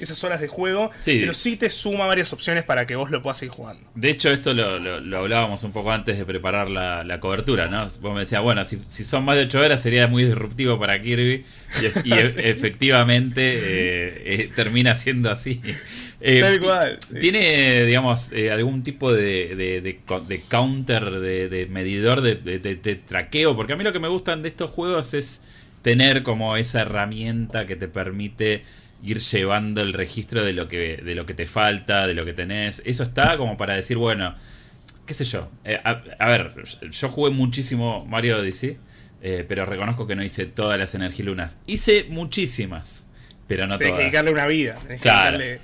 esas 0.00 0.22
horas 0.24 0.40
de 0.40 0.48
juego, 0.48 0.90
pero 1.04 1.34
sí 1.34 1.56
te 1.56 1.70
suma 1.70 2.06
varias 2.06 2.32
opciones 2.32 2.64
para 2.64 2.86
que 2.86 2.96
vos 2.96 3.10
lo 3.10 3.22
puedas 3.22 3.42
ir 3.42 3.48
jugando. 3.48 3.86
De 3.94 4.10
hecho, 4.10 4.30
esto 4.30 4.54
lo, 4.54 5.18
hablábamos 5.18 5.62
un 5.64 5.72
poco 5.72 5.92
antes 5.92 6.18
de 6.18 6.24
preparar 6.24 6.70
la, 6.70 7.20
cobertura, 7.20 7.68
¿no? 7.68 7.84
Vos 7.84 8.14
me 8.14 8.20
decías, 8.20 8.42
bueno, 8.42 8.64
si, 8.64 8.78
son 9.04 9.24
más 9.24 9.36
de 9.36 9.42
8 9.42 9.60
horas 9.60 9.82
sería 9.82 10.06
muy 10.06 10.24
disruptivo 10.24 10.78
para 10.78 11.00
Kirby, 11.02 11.44
y, 12.04 12.12
efectivamente 12.14 13.54
eh, 13.54 14.22
eh, 14.24 14.50
termina 14.54 14.94
siendo 14.94 15.30
así. 15.30 15.60
Eh, 16.20 16.40
Tal 16.40 16.60
cual. 16.60 16.98
¿Tiene, 17.18 17.84
digamos, 17.86 18.32
algún 18.52 18.82
tipo 18.82 19.12
de, 19.12 19.54
de, 19.56 20.42
counter, 20.48 21.10
de, 21.20 21.66
medidor 21.70 22.20
de 22.20 23.00
traqueo? 23.06 23.56
Porque 23.56 23.72
a 23.74 23.76
mí 23.76 23.84
lo 23.84 23.92
que 23.92 24.00
me 24.00 24.08
gustan 24.08 24.42
de 24.42 24.48
estos 24.48 24.70
juegos 24.70 25.14
es 25.14 25.42
tener 25.82 26.22
como 26.22 26.56
esa 26.56 26.82
herramienta 26.82 27.66
que 27.66 27.76
te 27.76 27.88
permite 27.88 28.64
ir 29.02 29.18
llevando 29.18 29.80
el 29.82 29.92
registro 29.92 30.44
de 30.44 30.52
lo 30.52 30.68
que 30.68 30.98
de 30.98 31.14
lo 31.14 31.26
que 31.26 31.34
te 31.34 31.46
falta, 31.46 32.06
de 32.06 32.14
lo 32.14 32.24
que 32.24 32.32
tenés. 32.32 32.82
Eso 32.84 33.02
está 33.02 33.36
como 33.36 33.56
para 33.56 33.74
decir, 33.74 33.96
bueno, 33.96 34.34
qué 35.06 35.14
sé 35.14 35.24
yo. 35.24 35.48
Eh, 35.64 35.80
a, 35.82 36.28
ver, 36.28 36.54
yo 36.90 37.08
jugué 37.08 37.30
muchísimo 37.30 38.06
Mario 38.06 38.38
Odyssey, 38.38 38.78
eh, 39.22 39.44
pero 39.48 39.66
reconozco 39.66 40.06
que 40.06 40.14
no 40.14 40.22
hice 40.22 40.46
todas 40.46 40.78
las 40.78 40.94
energilunas. 40.94 41.58
Hice 41.66 42.06
muchísimas, 42.08 43.08
pero 43.46 43.66
no 43.66 43.78
tenés 43.78 43.94
todas. 43.94 43.98
que 43.98 44.02
dedicarle 44.04 44.30
una 44.32 44.46
vida, 44.46 44.78
tenés 44.82 45.00
claro. 45.00 45.38
que 45.38 45.44
darle 45.44 45.60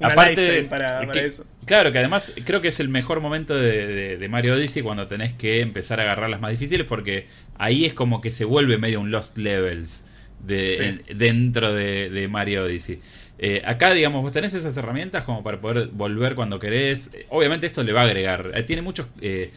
una 0.00 0.12
Aparte, 0.12 0.64
para, 0.64 1.02
eso. 1.14 1.44
Claro, 1.66 1.92
que 1.92 1.98
además 1.98 2.32
creo 2.44 2.62
que 2.62 2.68
es 2.68 2.80
el 2.80 2.88
mejor 2.88 3.20
momento 3.20 3.54
de, 3.54 4.26
Mario 4.30 4.54
Odyssey 4.54 4.82
cuando 4.82 5.06
tenés 5.06 5.34
que 5.34 5.60
empezar 5.60 6.00
a 6.00 6.04
agarrar 6.04 6.30
las 6.30 6.40
más 6.40 6.50
difíciles 6.50 6.86
porque 6.86 7.26
ahí 7.58 7.84
es 7.84 7.92
como 7.92 8.20
que 8.22 8.30
se 8.30 8.44
vuelve 8.44 8.78
medio 8.78 9.00
un 9.00 9.10
Lost 9.10 9.36
Levels 9.36 10.06
de, 10.44 11.04
dentro 11.14 11.72
de, 11.72 12.28
Mario 12.28 12.64
Odyssey. 12.64 13.00
Eh, 13.38 13.62
acá, 13.64 13.92
digamos, 13.92 14.22
vos 14.22 14.32
tenés 14.32 14.52
esas 14.54 14.76
herramientas 14.76 15.24
como 15.24 15.42
para 15.42 15.60
poder 15.60 15.88
volver 15.88 16.34
cuando 16.34 16.58
querés. 16.58 17.12
Obviamente 17.28 17.66
esto 17.66 17.82
le 17.82 17.92
va 17.92 18.02
a 18.02 18.04
agregar, 18.04 18.52
eh, 18.54 18.62
tiene 18.62 18.82
muchos, 18.82 19.08
eh, 19.20 19.50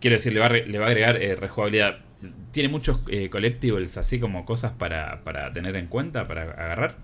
quiero 0.00 0.16
decir, 0.16 0.32
le 0.32 0.40
va, 0.40 0.48
le 0.48 0.78
va 0.78 0.86
a 0.86 0.88
agregar 0.88 1.18
rejugabilidad. 1.40 1.98
Tiene 2.50 2.68
muchos 2.68 3.00
collectibles, 3.30 3.96
así 3.96 4.18
como 4.18 4.44
cosas 4.44 4.72
para, 4.72 5.22
para 5.22 5.52
tener 5.52 5.76
en 5.76 5.86
cuenta, 5.86 6.24
para 6.24 6.42
agarrar. 6.42 6.96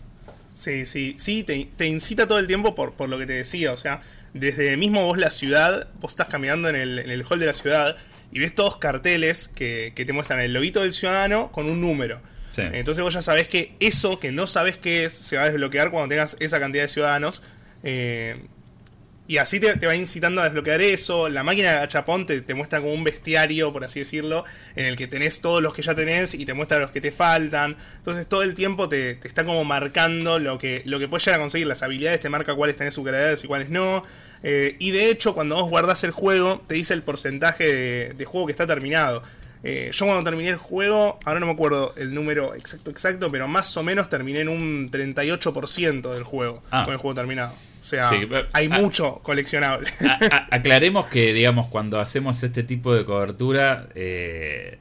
Sí, 0.54 0.86
sí, 0.86 1.14
sí, 1.18 1.44
te, 1.44 1.86
incita 1.86 2.26
todo 2.26 2.38
el 2.38 2.46
tiempo 2.46 2.74
por, 2.74 2.94
por, 2.94 3.08
lo 3.08 3.18
que 3.18 3.26
te 3.26 3.32
decía, 3.32 3.72
o 3.72 3.76
sea, 3.76 4.00
desde 4.32 4.76
mismo 4.76 5.04
vos 5.04 5.18
la 5.18 5.30
ciudad, 5.30 5.88
vos 6.00 6.12
estás 6.12 6.28
caminando 6.28 6.68
en 6.68 6.76
el, 6.76 6.98
en 7.00 7.10
el 7.10 7.24
hall 7.24 7.40
de 7.40 7.46
la 7.46 7.52
ciudad 7.52 7.96
y 8.32 8.38
ves 8.38 8.54
todos 8.54 8.76
carteles 8.76 9.48
que, 9.48 9.92
que 9.94 10.04
te 10.04 10.12
muestran 10.12 10.40
el 10.40 10.52
lobito 10.52 10.82
del 10.82 10.92
ciudadano 10.92 11.50
con 11.52 11.66
un 11.66 11.80
número. 11.80 12.20
Entonces 12.56 13.02
vos 13.02 13.14
ya 13.14 13.22
sabés 13.22 13.48
que 13.48 13.74
eso 13.80 14.18
que 14.20 14.32
no 14.32 14.46
sabés 14.46 14.76
qué 14.76 15.04
es 15.04 15.12
se 15.12 15.36
va 15.36 15.42
a 15.42 15.46
desbloquear 15.46 15.90
cuando 15.90 16.08
tengas 16.08 16.36
esa 16.40 16.60
cantidad 16.60 16.84
de 16.84 16.88
ciudadanos. 16.88 17.42
Eh, 17.82 18.46
y 19.26 19.38
así 19.38 19.58
te, 19.58 19.86
va 19.86 19.96
incitando 19.96 20.42
a 20.42 20.44
desbloquear 20.44 20.82
eso. 20.82 21.30
La 21.30 21.42
máquina 21.42 21.72
de 21.72 21.78
gachapón 21.78 22.26
te, 22.26 22.54
muestra 22.54 22.80
como 22.80 22.92
un 22.92 23.04
bestiario, 23.04 23.72
por 23.72 23.82
así 23.82 24.00
decirlo, 24.00 24.44
en 24.76 24.84
el 24.84 24.96
que 24.96 25.06
tenés 25.06 25.40
todos 25.40 25.62
los 25.62 25.72
que 25.72 25.80
ya 25.80 25.94
tenés 25.94 26.34
y 26.34 26.44
te 26.44 26.52
muestra 26.52 26.78
los 26.78 26.90
que 26.90 27.00
te 27.00 27.10
faltan. 27.10 27.76
Entonces 27.96 28.26
todo 28.26 28.42
el 28.42 28.52
tiempo 28.52 28.88
te, 28.88 29.18
está 29.24 29.44
como 29.44 29.64
marcando 29.64 30.38
lo 30.38 30.58
que, 30.58 30.82
lo 30.84 30.98
que 30.98 31.08
puedes 31.08 31.24
llegar 31.24 31.40
a 31.40 31.42
conseguir. 31.42 31.66
Las 31.66 31.82
habilidades 31.82 32.20
te 32.20 32.28
marca 32.28 32.54
cuáles 32.54 32.76
tenés 32.76 32.98
upgradeadas 32.98 33.42
y 33.44 33.46
cuáles 33.46 33.70
no. 33.70 34.04
Eh, 34.42 34.76
y 34.78 34.90
de 34.90 35.10
hecho, 35.10 35.34
cuando 35.34 35.54
vos 35.54 35.70
guardás 35.70 36.04
el 36.04 36.10
juego, 36.10 36.62
te 36.66 36.74
dice 36.74 36.92
el 36.92 37.02
porcentaje 37.02 38.12
de 38.12 38.24
juego 38.26 38.46
que 38.46 38.52
está 38.52 38.66
terminado. 38.66 39.22
Eh, 39.66 39.90
yo 39.94 40.04
cuando 40.04 40.22
terminé 40.22 40.50
el 40.50 40.56
juego, 40.56 41.18
ahora 41.24 41.40
no 41.40 41.46
me 41.46 41.52
acuerdo 41.52 41.94
el 41.96 42.12
número 42.14 42.54
exacto, 42.54 42.90
exacto, 42.90 43.30
pero 43.30 43.48
más 43.48 43.74
o 43.78 43.82
menos 43.82 44.10
terminé 44.10 44.40
en 44.40 44.50
un 44.50 44.90
38% 44.90 46.12
del 46.12 46.22
juego, 46.22 46.62
ah. 46.70 46.84
con 46.84 46.92
el 46.92 46.98
juego 46.98 47.14
terminado. 47.14 47.50
O 47.50 47.82
sea, 47.86 48.10
hay 48.52 48.68
ah. 48.70 48.78
mucho 48.78 49.20
coleccionable. 49.22 49.90
aclaremos 50.50 51.06
que, 51.06 51.32
digamos, 51.32 51.68
cuando 51.68 51.98
hacemos 51.98 52.42
este 52.42 52.62
tipo 52.62 52.94
de 52.94 53.06
cobertura, 53.06 53.88
eh, 53.94 54.78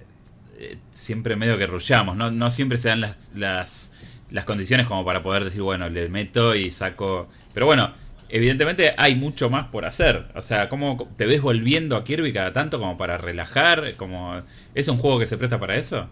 eh, 0.60 0.78
siempre 0.92 1.38
medio 1.38 1.58
que 1.58 1.66
rullamos, 1.66 2.18
¿no? 2.18 2.30
no 2.30 2.50
siempre 2.50 2.78
se 2.78 2.90
dan 2.90 3.00
las, 3.00 3.32
las, 3.36 3.94
las 4.32 4.44
condiciones 4.44 4.86
como 4.86 5.06
para 5.06 5.24
poder 5.24 5.46
decir, 5.46 5.62
bueno, 5.62 5.88
le 5.90 6.10
meto 6.10 6.56
y 6.56 6.72
saco... 6.72 7.30
Pero 7.54 7.68
bueno, 7.68 7.94
evidentemente 8.34 8.96
hay 8.98 9.14
mucho 9.14 9.52
más 9.52 9.68
por 9.68 9.86
hacer. 9.86 10.26
O 10.34 10.42
sea, 10.42 10.68
¿cómo 10.68 11.08
te 11.18 11.28
ves 11.28 11.40
volviendo 11.40 11.96
a 11.96 12.04
Kirby 12.04 12.34
cada 12.34 12.52
tanto 12.52 12.80
como 12.80 12.98
para 12.98 13.20
relajar? 13.20 13.94
Como, 13.96 14.42
¿Es 14.74 14.88
un 14.88 14.98
juego 14.98 15.20
que 15.20 15.28
se 15.28 15.38
presta 15.38 15.60
para 15.60 15.76
eso? 15.76 16.10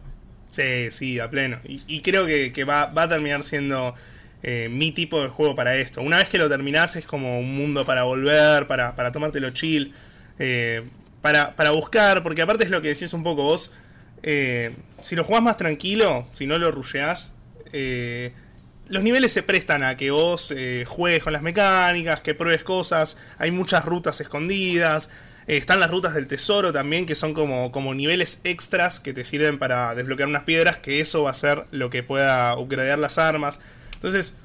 Sí, 0.48 0.92
sí, 0.92 1.20
a 1.20 1.32
pleno. 1.32 1.58
Y, 1.66 2.02
creo 2.02 2.28
que, 2.28 2.64
va, 2.64 2.92
a 2.96 3.10
terminar 3.10 3.42
siendo 3.42 3.96
eh, 4.44 4.70
mi 4.70 4.92
tipo 4.92 5.20
de 5.24 5.30
juego 5.30 5.56
para 5.56 5.76
esto. 5.78 6.04
Una 6.04 6.18
vez 6.18 6.30
que 6.30 6.38
lo 6.38 6.48
terminás 6.48 6.96
es 6.96 7.08
como 7.08 7.40
un 7.40 7.58
mundo 7.58 7.88
para 7.88 8.04
volver, 8.04 8.68
para, 8.68 8.96
para 8.96 9.12
tomártelo 9.12 9.50
chill, 9.50 9.92
eh, 10.38 10.84
para, 11.24 11.56
para 11.56 11.72
buscar, 11.72 12.22
porque 12.22 12.44
aparte 12.44 12.66
es 12.66 12.70
lo 12.70 12.84
que 12.84 12.90
decís 12.90 13.14
un 13.14 13.24
poco 13.24 13.42
vos. 13.42 13.74
Eh, 14.22 14.76
si 15.02 15.16
lo 15.16 15.24
jugás 15.24 15.42
más 15.42 15.58
tranquilo, 15.58 16.28
si 16.34 16.46
no 16.46 16.60
lo 16.60 16.72
rusheás, 16.72 17.34
eh, 17.74 18.32
los 18.92 19.04
niveles 19.04 19.32
se 19.32 19.42
prestan 19.42 19.84
a 19.84 19.96
que 19.96 20.12
vos 20.12 20.54
eh, 20.56 20.84
juegues 20.86 21.24
con 21.24 21.32
las 21.32 21.42
mecánicas, 21.42 22.20
que 22.20 22.36
pruebes 22.36 22.66
cosas, 22.66 23.18
hay 23.38 23.50
muchas 23.50 23.86
rutas 23.86 24.20
escondidas, 24.20 25.10
eh, 25.48 25.56
están 25.56 25.80
las 25.80 25.90
rutas 25.90 26.14
del 26.14 26.28
tesoro 26.28 26.74
también, 26.74 27.06
que 27.06 27.16
son 27.16 27.34
como, 27.34 27.72
como 27.72 27.94
niveles 27.94 28.42
extras 28.44 29.00
que 29.00 29.14
te 29.14 29.24
sirven 29.24 29.60
para 29.60 29.96
desbloquear 29.96 30.28
unas 30.28 30.44
piedras, 30.44 30.78
que 30.78 31.00
eso 31.00 31.24
va 31.24 31.32
a 31.32 31.34
ser 31.34 31.64
lo 31.72 31.90
que 31.90 32.04
pueda 32.04 32.58
upgradear 32.58 33.00
las 33.00 33.18
armas. 33.18 33.62
Entonces, 33.94 34.40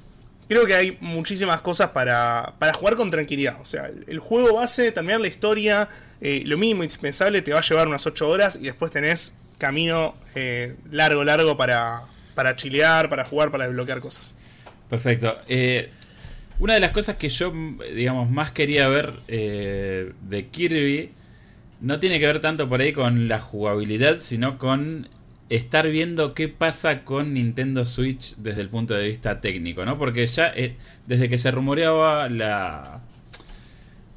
creo 0.49 0.65
que 0.65 0.77
hay 0.77 0.97
muchísimas 1.01 1.61
cosas 1.61 1.91
para, 1.91 2.55
para 2.61 2.73
jugar 2.73 2.95
con 2.95 3.11
tranquilidad. 3.11 3.61
O 3.61 3.67
sea, 3.67 3.91
el, 4.07 4.19
juego 4.21 4.55
base, 4.55 4.93
terminar 4.93 5.21
la 5.21 5.29
historia, 5.29 5.89
eh, 6.21 6.45
lo 6.47 6.57
mínimo 6.57 6.85
indispensable 6.85 7.43
te 7.43 7.53
va 7.53 7.59
a 7.59 7.63
llevar 7.63 7.89
unas 7.89 8.07
8 8.07 8.29
horas 8.29 8.59
y 8.63 8.67
después 8.67 8.93
tenés 8.93 9.35
camino 9.59 10.15
largo, 10.91 11.25
largo 11.25 11.57
para, 11.57 12.03
para 12.37 12.55
chilear, 12.55 13.09
para 13.09 13.25
jugar, 13.25 13.51
para 13.51 13.67
desbloquear 13.67 13.99
cosas. 13.99 14.37
Perfecto. 14.89 15.37
Eh, 15.49 15.91
una 16.61 16.75
de 16.75 16.81
las 16.81 16.93
cosas 16.93 17.17
que 17.17 17.29
yo, 17.29 17.53
digamos, 17.95 18.31
más 18.31 18.53
quería 18.53 18.87
ver 18.89 19.15
eh, 19.27 20.13
de 20.23 20.47
Kirby 20.47 21.11
no 21.81 21.99
tiene 21.99 22.21
que 22.21 22.27
ver 22.27 22.41
tanto 22.41 22.69
por 22.69 22.81
ahí 22.81 22.93
con 22.93 23.27
la 23.27 23.41
jugabilidad, 23.41 24.19
sino 24.19 24.59
con 24.59 25.09
estar 25.49 25.89
viendo 25.89 26.35
qué 26.35 26.49
pasa 26.49 27.05
con 27.05 27.35
Nintendo 27.35 27.85
Switch 27.85 28.37
desde 28.37 28.63
el 28.63 28.69
punto 28.69 28.95
de 28.95 29.09
vista 29.09 29.41
técnico, 29.41 29.85
¿no? 29.85 29.99
Porque 29.99 30.27
ya 30.27 30.53
eh, 30.55 30.77
desde 31.07 31.29
que 31.29 31.39
se 31.39 31.51
rumoreaba 31.51 32.29
la, 32.29 33.01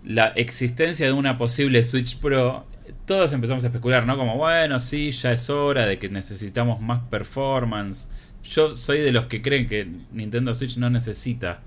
la 0.04 0.28
existencia 0.30 1.06
de 1.06 1.14
una 1.14 1.38
posible 1.38 1.84
Switch 1.84 2.18
Pro, 2.20 2.66
todos 3.10 3.34
empezamos 3.34 3.64
a 3.64 3.68
especular, 3.68 4.06
¿no? 4.06 4.16
Como, 4.20 4.36
bueno, 4.36 4.80
sí, 4.80 5.10
ya 5.10 5.32
es 5.32 5.50
hora 5.50 5.88
de 5.88 5.98
que 5.98 6.10
necesitamos 6.10 6.80
más 6.80 7.02
performance. 7.10 8.08
Yo 8.44 8.70
soy 8.70 9.00
de 9.00 9.12
los 9.12 9.26
que 9.26 9.42
creen 9.42 9.68
que 9.68 9.88
Nintendo 10.12 10.54
Switch 10.54 10.78
no 10.78 10.92
necesita 10.92 11.62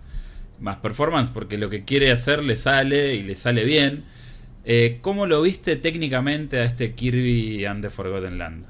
más 0.61 0.77
performance 0.77 1.31
porque 1.31 1.59
lo 1.59 1.69
que 1.69 1.85
quiere 1.85 2.13
hacer 2.13 2.45
le 2.45 2.55
sale 2.55 3.17
y 3.17 3.25
le 3.25 3.35
sale 3.35 3.65
bien. 3.65 4.05
Eh, 4.65 4.99
¿Cómo 5.01 5.27
lo 5.27 5.43
viste 5.43 5.75
técnicamente 5.75 6.61
a 6.61 6.65
este 6.65 6.93
Kirby 6.93 7.65
and 7.65 7.83
the 7.83 7.91
Forgotten 7.91 8.39
Land? 8.39 8.67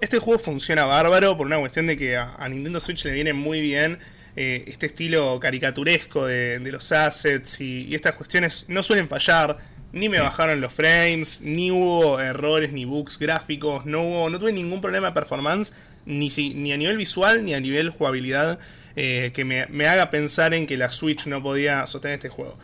este 0.00 0.18
juego 0.18 0.40
funciona 0.40 0.86
bárbaro 0.86 1.36
por 1.36 1.46
una 1.46 1.60
cuestión 1.60 1.86
de 1.86 1.96
que 1.96 2.16
a, 2.16 2.48
Nintendo 2.48 2.80
Switch 2.80 3.04
le 3.04 3.12
viene 3.12 3.32
muy 3.32 3.60
bien 3.60 3.98
eh, 4.34 4.64
este 4.66 4.86
estilo 4.86 5.38
caricaturesco 5.38 6.26
de, 6.26 6.58
los 6.72 6.90
assets 6.90 7.60
y, 7.60 7.94
estas 7.94 8.14
cuestiones 8.14 8.64
no 8.68 8.82
suelen 8.82 9.06
fallar 9.06 9.77
Ni 9.92 10.08
me 10.08 10.16
Sí. 10.16 10.22
bajaron 10.22 10.60
los 10.60 10.72
frames, 10.72 11.40
ni 11.42 11.70
hubo 11.70 12.20
errores 12.20 12.72
ni 12.72 12.84
bugs 12.84 13.18
gráficos, 13.18 13.86
no 13.86 14.02
hubo, 14.02 14.30
no 14.30 14.38
tuve 14.38 14.52
ningún 14.52 14.80
problema 14.80 15.08
de 15.08 15.12
performance, 15.14 15.72
ni, 16.04 16.30
si- 16.30 16.54
ni 16.54 16.72
a 16.72 16.76
nivel 16.76 16.96
visual 16.96 17.44
ni 17.44 17.54
a 17.54 17.60
nivel 17.60 17.90
jugabilidad 17.90 18.58
eh, 18.96 19.30
que 19.32 19.44
me, 19.44 19.66
me 19.68 19.86
haga 19.86 20.10
pensar 20.10 20.54
en 20.54 20.66
que 20.66 20.76
la 20.76 20.90
Switch 20.90 21.26
no 21.26 21.40
podía 21.42 21.86
sostener 21.86 22.16
este 22.16 22.28
juego. 22.30 22.58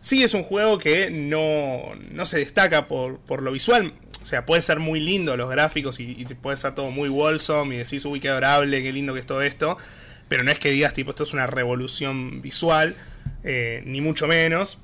Sí 0.00 0.22
es 0.22 0.32
un 0.34 0.44
juego 0.44 0.78
que 0.78 1.10
no, 1.10 1.80
no 2.12 2.26
se 2.26 2.38
destaca 2.38 2.86
por, 2.86 3.18
por 3.18 3.42
lo 3.42 3.50
visual. 3.50 3.92
O 4.22 4.26
sea, 4.26 4.46
puede 4.46 4.62
ser 4.62 4.78
muy 4.78 5.00
lindo 5.00 5.36
los 5.36 5.50
gráficos 5.50 5.98
y, 6.00 6.12
y 6.18 6.24
puede 6.34 6.56
ser 6.56 6.74
todo 6.74 6.90
muy 6.90 7.08
wholesome 7.08 7.74
y 7.74 7.78
decís, 7.78 8.04
uy, 8.04 8.20
qué 8.20 8.28
adorable, 8.28 8.82
qué 8.82 8.92
lindo 8.92 9.14
que 9.14 9.20
es 9.20 9.26
todo 9.26 9.42
esto. 9.42 9.76
Pero 10.28 10.44
no 10.44 10.50
es 10.52 10.58
que 10.58 10.70
digas, 10.70 10.94
tipo, 10.94 11.10
esto 11.10 11.24
es 11.24 11.32
una 11.32 11.46
revolución 11.46 12.40
visual, 12.40 12.94
eh, 13.42 13.82
ni 13.84 14.00
mucho 14.00 14.26
menos. 14.28 14.78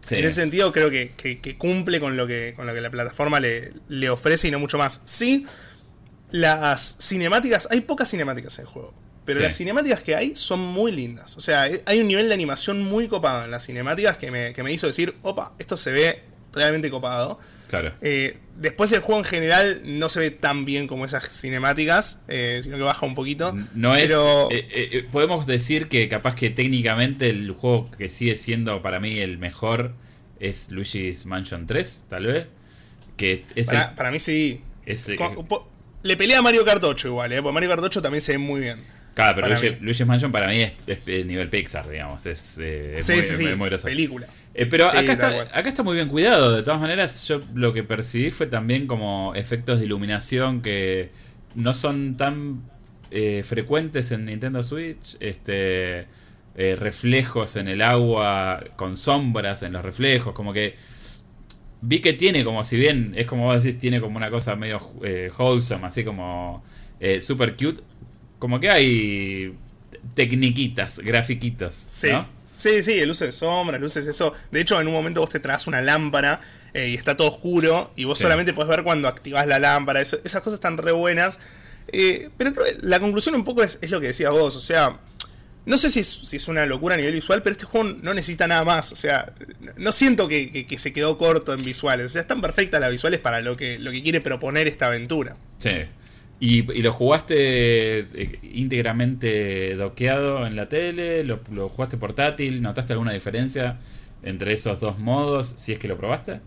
Sí. 0.00 0.14
En 0.16 0.24
ese 0.24 0.36
sentido 0.36 0.72
creo 0.72 0.90
que, 0.90 1.12
que- 1.16 1.40
que 1.40 1.56
cumple 1.58 1.98
con 2.00 2.16
lo 2.16 2.26
que, 2.26 2.54
con 2.56 2.66
lo 2.66 2.74
que 2.74 2.80
la 2.80 2.90
plataforma 2.90 3.40
le, 3.40 3.72
le 3.88 4.08
ofrece 4.10 4.48
y 4.48 4.50
no 4.50 4.58
mucho 4.58 4.78
más. 4.78 5.02
Sí, 5.04 5.44
las 6.30 6.96
cinemáticas, 7.00 7.68
hay 7.70 7.80
pocas 7.80 8.08
cinemáticas 8.10 8.58
en 8.58 8.66
el 8.66 8.70
juego, 8.70 8.94
pero 9.24 9.38
Sí. 9.38 9.42
las 9.44 9.56
cinemáticas 9.56 10.02
que 10.02 10.14
hay 10.14 10.36
son 10.36 10.60
muy 10.60 10.92
lindas. 10.92 11.36
O 11.36 11.40
sea, 11.40 11.62
hay 11.86 12.00
un 12.00 12.06
nivel 12.08 12.28
de 12.28 12.34
animación 12.34 12.82
muy 12.82 13.08
copado 13.08 13.44
en 13.44 13.50
las 13.50 13.64
cinemáticas 13.66 14.18
que 14.18 14.30
me, 14.30 14.52
que 14.52 14.62
me 14.62 14.72
hizo 14.72 14.86
decir, 14.86 15.16
opa, 15.22 15.54
esto 15.58 15.76
se 15.76 15.92
ve 15.92 16.22
realmente 16.52 16.90
copado. 16.90 17.38
Claro. 17.68 17.92
Eh, 18.00 18.38
después 18.56 18.90
el 18.92 19.00
juego 19.00 19.20
en 19.20 19.24
general 19.24 19.82
no 19.84 20.08
se 20.08 20.20
ve 20.20 20.30
tan 20.30 20.64
bien 20.64 20.88
como 20.88 21.04
esas 21.04 21.28
cinemáticas, 21.28 22.24
eh, 22.28 22.60
sino 22.62 22.76
que 22.76 22.82
baja 22.82 23.06
un 23.06 23.14
poquito. 23.14 23.54
No 23.74 23.94
es. 23.94 24.06
pero- 24.10 24.50
eh, 24.50 24.66
eh, 24.70 24.88
eh, 24.92 25.06
podemos 25.12 25.46
decir 25.46 25.88
que 25.88 26.08
capaz 26.08 26.34
que 26.34 26.50
técnicamente 26.50 27.30
el 27.30 27.50
juego 27.52 27.90
que 27.96 28.08
sigue 28.08 28.34
siendo 28.34 28.82
para 28.82 28.98
mí 29.00 29.18
el 29.18 29.38
mejor 29.38 29.92
es 30.40 30.70
Luigi's 30.70 31.26
Mansion 31.26 31.66
3, 31.66 32.06
tal 32.08 32.26
vez. 32.26 32.46
Que 33.16 33.44
es 33.54 33.68
el- 33.68 33.74
para, 33.76 33.94
para 33.94 34.10
mí 34.10 34.18
sí. 34.18 34.62
es, 34.86 35.10
le 36.02 36.16
pelea 36.16 36.38
a 36.38 36.42
Mario 36.42 36.64
Kart 36.64 36.82
8 36.84 37.08
igual, 37.08 37.32
eh, 37.32 37.42
porque 37.42 37.52
Mario 37.54 37.68
Kart 37.70 37.82
8 37.82 38.00
también 38.02 38.20
se 38.22 38.32
ve 38.32 38.38
muy 38.38 38.60
bien. 38.60 38.78
Claro, 39.18 39.34
pero 39.34 39.48
Luigi-. 39.48 39.80
Luigi's 39.80 40.06
Mansion 40.06 40.30
para 40.30 40.46
mí 40.46 40.62
es, 40.62 41.26
nivel 41.26 41.48
Pixar, 41.50 41.88
digamos. 41.88 42.24
Es, 42.24 42.56
eh, 42.60 43.00
es 43.00 43.06
sí, 43.06 43.14
muy, 43.14 43.22
sí, 43.24 43.36
sí, 43.36 43.54
muy 43.56 43.68
película. 43.82 44.28
Eh, 44.54 44.66
pero 44.66 44.88
Sí, 44.90 44.96
acá, 44.96 45.12
está, 45.12 45.32
cual. 45.32 45.48
acá 45.52 45.68
está 45.68 45.82
muy 45.82 45.96
bien 45.96 46.08
cuidado. 46.08 46.54
De 46.54 46.62
todas 46.62 46.80
maneras, 46.80 47.26
yo 47.26 47.40
lo 47.52 47.72
que 47.72 47.82
percibí 47.82 48.30
fue 48.30 48.46
también 48.46 48.86
como 48.86 49.34
efectos 49.34 49.80
de 49.80 49.86
iluminación 49.86 50.62
que 50.62 51.10
no 51.56 51.74
son 51.74 52.16
tan 52.16 52.62
eh, 53.10 53.42
frecuentes 53.44 54.12
en 54.12 54.26
Nintendo 54.26 54.62
Switch. 54.62 55.16
Este 55.18 56.06
reflejos 56.56 57.54
en 57.54 57.68
el 57.68 57.82
agua 57.82 58.64
con 58.74 58.96
sombras 58.96 59.64
en 59.64 59.72
los 59.72 59.84
reflejos. 59.84 60.32
Como 60.32 60.52
que 60.52 60.76
vi 61.80 62.00
que 62.00 62.12
tiene 62.12 62.44
como, 62.44 62.64
si 62.64 62.76
bien 62.76 63.14
es 63.16 63.26
como 63.26 63.44
vos 63.44 63.62
decís, 63.62 63.78
tiene 63.80 64.00
como 64.00 64.16
una 64.16 64.30
cosa 64.30 64.56
medio 64.56 64.80
eh, 65.02 65.30
wholesome, 65.36 65.86
así 65.86 66.04
como 66.04 66.62
eh, 67.00 67.20
super 67.20 67.56
cute. 67.56 67.82
Como 68.38 68.60
que 68.60 68.70
hay 68.70 69.54
tecniquitas, 70.14 70.98
grafiquitos. 71.00 71.74
Sí. 71.74 72.10
¿no? 72.12 72.26
Sí, 72.50 72.82
sí, 72.82 73.04
luces 73.06 73.28
de 73.28 73.32
sombras, 73.32 73.80
luces 73.80 74.06
eso. 74.06 74.32
De 74.50 74.60
hecho, 74.60 74.80
en 74.80 74.86
un 74.88 74.92
momento 74.92 75.20
vos 75.20 75.30
te 75.30 75.38
traes 75.40 75.66
una 75.66 75.80
lámpara 75.80 76.40
eh, 76.74 76.88
y 76.88 76.94
está 76.94 77.16
todo 77.16 77.28
oscuro 77.28 77.92
y 77.96 78.04
vos 78.04 78.18
Sí. 78.18 78.22
solamente 78.22 78.52
podés 78.52 78.68
ver 78.68 78.82
cuando 78.82 79.06
activás 79.08 79.46
la 79.46 79.58
lámpara. 79.58 80.00
Eso- 80.00 80.18
esas 80.24 80.42
cosas 80.42 80.58
están 80.58 80.76
re 80.76 80.92
buenas. 80.92 81.38
Eh, 81.92 82.30
pero 82.36 82.52
creo 82.52 82.64
que 82.66 82.76
la 82.82 83.00
conclusión 83.00 83.34
un 83.34 83.44
poco 83.44 83.62
es, 83.62 83.78
es 83.80 83.90
lo 83.90 84.00
que 84.00 84.08
decías 84.08 84.30
vos. 84.32 84.56
O 84.56 84.60
sea, 84.60 84.98
no 85.66 85.78
sé 85.78 85.88
si 85.88 86.00
es, 86.00 86.08
si 86.08 86.36
es 86.36 86.48
una 86.48 86.66
locura 86.66 86.94
a 86.94 86.98
nivel 86.98 87.14
visual, 87.14 87.42
pero 87.42 87.52
este 87.52 87.64
juego 87.64 87.96
no 88.02 88.12
necesita 88.12 88.48
nada 88.48 88.64
más. 88.64 88.90
O 88.92 88.96
sea, 88.96 89.32
no 89.76 89.92
siento 89.92 90.26
que, 90.28 90.50
que- 90.50 90.66
que 90.66 90.78
se 90.78 90.92
quedó 90.92 91.16
corto 91.16 91.52
en 91.54 91.62
visuales. 91.62 92.06
O 92.06 92.08
sea, 92.08 92.22
están 92.22 92.40
perfectas 92.40 92.80
las 92.80 92.90
visuales 92.90 93.20
para 93.20 93.40
lo 93.40 93.56
que, 93.56 93.78
lo 93.78 93.90
que 93.92 94.02
quiere 94.02 94.20
proponer 94.20 94.66
esta 94.66 94.86
aventura. 94.86 95.36
Sí. 95.58 95.70
¿Y, 96.40 96.62
lo 96.82 96.92
jugaste 96.92 97.98
eh, 98.00 98.38
íntegramente 98.42 99.74
doqueado 99.74 100.46
en 100.46 100.54
la 100.54 100.68
tele? 100.68 101.24
¿Lo, 101.24 101.38
jugaste 101.68 101.96
portátil? 101.96 102.62
¿Notaste 102.62 102.92
alguna 102.92 103.12
diferencia 103.12 103.78
entre 104.22 104.52
esos 104.52 104.78
dos 104.80 104.98
modos? 105.00 105.46
Si 105.58 105.72
es 105.72 105.78
que 105.78 105.88
lo 105.88 105.96
probaste. 105.96 106.40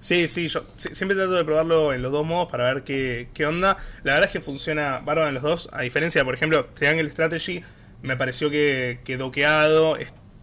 Sí, 0.00 0.28
sí, 0.28 0.46
yo 0.46 0.64
si- 0.76 0.94
siempre 0.94 1.16
trato 1.16 1.32
de 1.32 1.44
probarlo 1.44 1.92
en 1.92 2.02
los 2.02 2.12
dos 2.12 2.24
modos 2.24 2.48
para 2.48 2.72
ver 2.72 2.84
qué, 2.84 3.28
qué 3.34 3.46
onda. 3.46 3.76
La 4.04 4.12
verdad 4.12 4.26
es 4.28 4.32
que 4.32 4.40
funciona 4.40 4.98
bárbaro 5.00 5.28
en 5.28 5.34
los 5.34 5.42
dos. 5.42 5.68
A 5.72 5.82
diferencia, 5.82 6.24
por 6.24 6.34
ejemplo, 6.34 6.66
Triangle 6.66 7.08
Strategy, 7.10 7.62
me 8.02 8.16
pareció 8.16 8.50
que, 8.50 9.00
que 9.04 9.16
doqueado, 9.16 9.96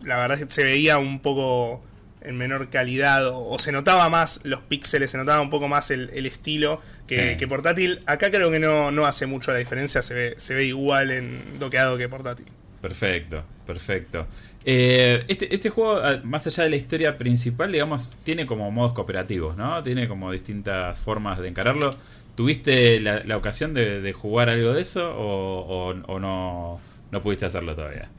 la 0.04 0.18
verdad 0.18 0.38
es 0.38 0.46
que 0.46 0.52
se 0.52 0.64
veía 0.64 0.98
un 0.98 1.22
poco 1.22 1.82
en 2.26 2.38
menor 2.38 2.70
calidad 2.70 3.28
o, 3.28 3.48
o 3.48 3.60
se 3.60 3.72
notaba 3.72 4.10
más 4.10 4.42
los 4.46 4.62
píxeles, 4.62 5.12
se 5.12 5.18
notaba 5.18 5.42
un 5.42 5.50
poco 5.50 5.68
más 5.68 5.92
el, 5.92 6.10
el 6.14 6.26
estilo 6.26 6.82
que, 7.08 7.32
Sí. 7.34 7.38
que 7.38 7.48
portátil. 7.48 8.02
Acá 8.06 8.32
creo 8.32 8.52
que 8.52 8.60
no, 8.60 8.92
no 8.92 9.06
hace 9.06 9.26
mucho 9.26 9.52
la 9.52 9.60
diferencia, 9.60 10.02
se 10.02 10.14
ve, 10.14 10.34
se 10.38 10.56
ve 10.56 10.66
igual 10.66 11.12
en 11.12 11.60
doqueado 11.60 11.98
que 11.98 12.10
portátil. 12.10 12.46
Perfecto, 12.82 13.44
perfecto. 13.66 14.28
Eh, 14.64 15.24
este, 15.28 15.54
este 15.54 15.70
juego, 15.70 15.98
ah, 15.98 16.20
más 16.24 16.46
allá 16.48 16.64
de 16.64 16.70
la 16.72 16.76
historia 16.76 17.18
principal, 17.18 17.72
digamos, 17.72 18.16
tiene 18.24 18.46
como 18.46 18.70
modos 18.72 18.94
cooperativos, 18.94 19.56
¿no? 19.58 19.82
Tiene 19.84 20.08
como 20.08 20.32
distintas 20.32 21.00
formas 21.00 21.40
de 21.40 21.48
encararlo. 21.48 21.96
¿Tuviste 22.36 23.00
la, 23.00 23.24
la 23.24 23.38
ocasión 23.38 23.74
de, 23.74 24.02
de 24.02 24.14
jugar 24.14 24.50
algo 24.50 24.74
de 24.74 24.82
eso 24.82 25.16
o, 25.18 25.60
o- 25.92 26.02
o 26.14 26.20
no, 26.20 26.80
no 27.12 27.22
pudiste 27.22 27.46
hacerlo 27.46 27.76
todavía? 27.76 28.10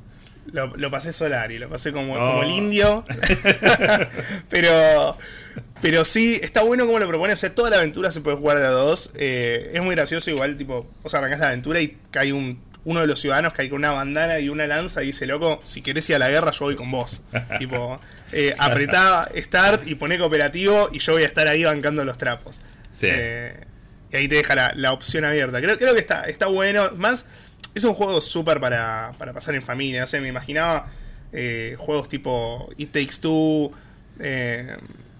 Lo, 0.52 0.76
lo 0.76 0.90
pasé 0.90 1.12
Solari, 1.12 1.58
lo 1.58 1.68
pasé 1.68 1.92
como, 1.92 2.14
Oh. 2.14 2.18
como 2.18 2.42
el 2.42 2.50
indio. 2.50 3.04
pero 4.48 5.16
pero 5.80 6.04
sí, 6.04 6.38
está 6.42 6.62
bueno 6.62 6.86
como 6.86 6.98
lo 6.98 7.08
propone. 7.08 7.32
O 7.32 7.36
sea, 7.36 7.54
toda 7.54 7.70
la 7.70 7.76
aventura 7.76 8.10
se 8.12 8.20
puede 8.20 8.36
jugar 8.36 8.58
de 8.58 8.66
a 8.66 8.70
dos. 8.70 9.12
Eh, 9.16 9.70
es 9.74 9.82
muy 9.82 9.94
gracioso, 9.94 10.30
igual, 10.30 10.56
tipo, 10.56 10.88
vos 11.02 11.14
arrancás 11.14 11.40
la 11.40 11.48
aventura 11.48 11.80
y 11.80 11.98
cae 12.10 12.32
un, 12.32 12.60
uno 12.84 13.00
de 13.00 13.06
los 13.06 13.20
ciudadanos 13.20 13.52
cae 13.52 13.68
con 13.68 13.78
una 13.78 13.92
bandana 13.92 14.38
y 14.38 14.48
una 14.48 14.66
lanza 14.66 15.02
y 15.02 15.06
dice, 15.06 15.26
loco, 15.26 15.60
si 15.62 15.82
querés 15.82 16.08
ir 16.08 16.16
a 16.16 16.18
la 16.18 16.28
guerra, 16.28 16.50
yo 16.52 16.64
voy 16.66 16.76
con 16.76 16.90
vos. 16.90 17.22
tipo, 17.58 18.00
eh, 18.32 18.54
apretá 18.58 19.28
Start 19.36 19.86
y 19.86 19.94
poné 19.96 20.18
cooperativo 20.18 20.88
y 20.92 20.98
yo 20.98 21.12
voy 21.12 21.24
a 21.24 21.26
estar 21.26 21.46
ahí 21.46 21.64
bancando 21.64 22.04
los 22.04 22.16
trapos. 22.18 22.60
Sí. 22.90 23.08
Eh, 23.10 23.54
y 24.12 24.16
ahí 24.16 24.28
te 24.28 24.36
deja 24.36 24.54
la, 24.54 24.72
la 24.74 24.92
opción 24.92 25.24
abierta. 25.24 25.60
Creo, 25.60 25.78
creo 25.78 25.94
que 25.94 26.00
está, 26.00 26.24
está 26.24 26.46
bueno. 26.46 26.90
Más, 26.96 27.26
es 27.78 27.84
un 27.84 27.94
juego 27.94 28.20
súper 28.20 28.60
para, 28.60 29.12
para 29.18 29.32
pasar 29.32 29.54
en 29.54 29.62
familia. 29.62 30.00
No 30.00 30.06
sé, 30.06 30.20
me 30.20 30.28
imaginaba 30.28 30.90
eh, 31.32 31.76
juegos 31.78 32.08
tipo 32.08 32.68
It 32.76 32.92
Takes 32.92 33.18
Two, 33.20 33.72
eh, 34.18 34.76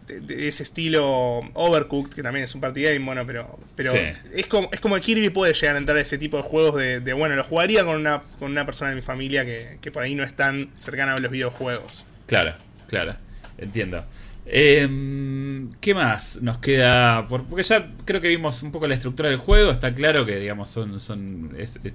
de, 0.07 0.21
de 0.21 0.49
ese 0.49 0.63
estilo 0.63 1.41
Overcooked, 1.55 2.15
que 2.15 2.23
también 2.23 2.45
es 2.45 2.55
un 2.55 2.61
party 2.61 2.83
game, 2.83 3.01
bueno, 3.01 3.27
pero, 3.27 3.59
pero 3.75 3.91
Sí. 3.93 3.99
es, 4.35 4.47
como, 4.47 4.69
es 4.73 4.81
como 4.81 4.97
Kirby 4.99 5.31
puede 5.31 5.53
llegar 5.53 5.75
a 5.75 5.79
entrar 5.79 5.99
a 5.99 6.01
ese 6.01 6.17
tipo 6.17 6.37
de 6.37 6.45
juegos 6.45 6.77
de, 6.77 7.01
de, 7.01 7.13
bueno, 7.13 7.35
lo 7.37 7.43
jugaría 7.45 7.85
con 7.85 7.97
una, 7.97 8.23
con 8.39 8.51
una 8.53 8.65
persona 8.65 8.91
de 8.91 8.97
mi 8.97 9.03
familia 9.03 9.45
que, 9.45 9.79
que 9.81 9.91
por 9.91 10.03
ahí 10.05 10.15
no 10.15 10.23
es 10.23 10.33
tan 10.35 10.71
cercana 10.79 11.15
a 11.15 11.19
los 11.19 11.31
videojuegos. 11.31 12.07
Claro, 12.27 12.55
claro, 12.89 13.17
entiendo. 13.59 14.05
Em, 14.47 15.73
¿Qué 15.81 15.95
más 15.95 16.41
nos 16.43 16.59
queda? 16.59 17.27
Por- 17.29 17.45
porque 17.47 17.63
ya 17.65 17.93
creo 18.05 18.21
que 18.21 18.29
vimos 18.29 18.63
un 18.63 18.71
poco 18.73 18.87
la 18.87 18.95
estructura 18.95 19.29
del 19.29 19.39
juego. 19.39 19.71
Está 19.73 19.95
claro 19.95 20.25
que, 20.27 20.37
digamos, 20.39 20.69
son, 20.71 20.99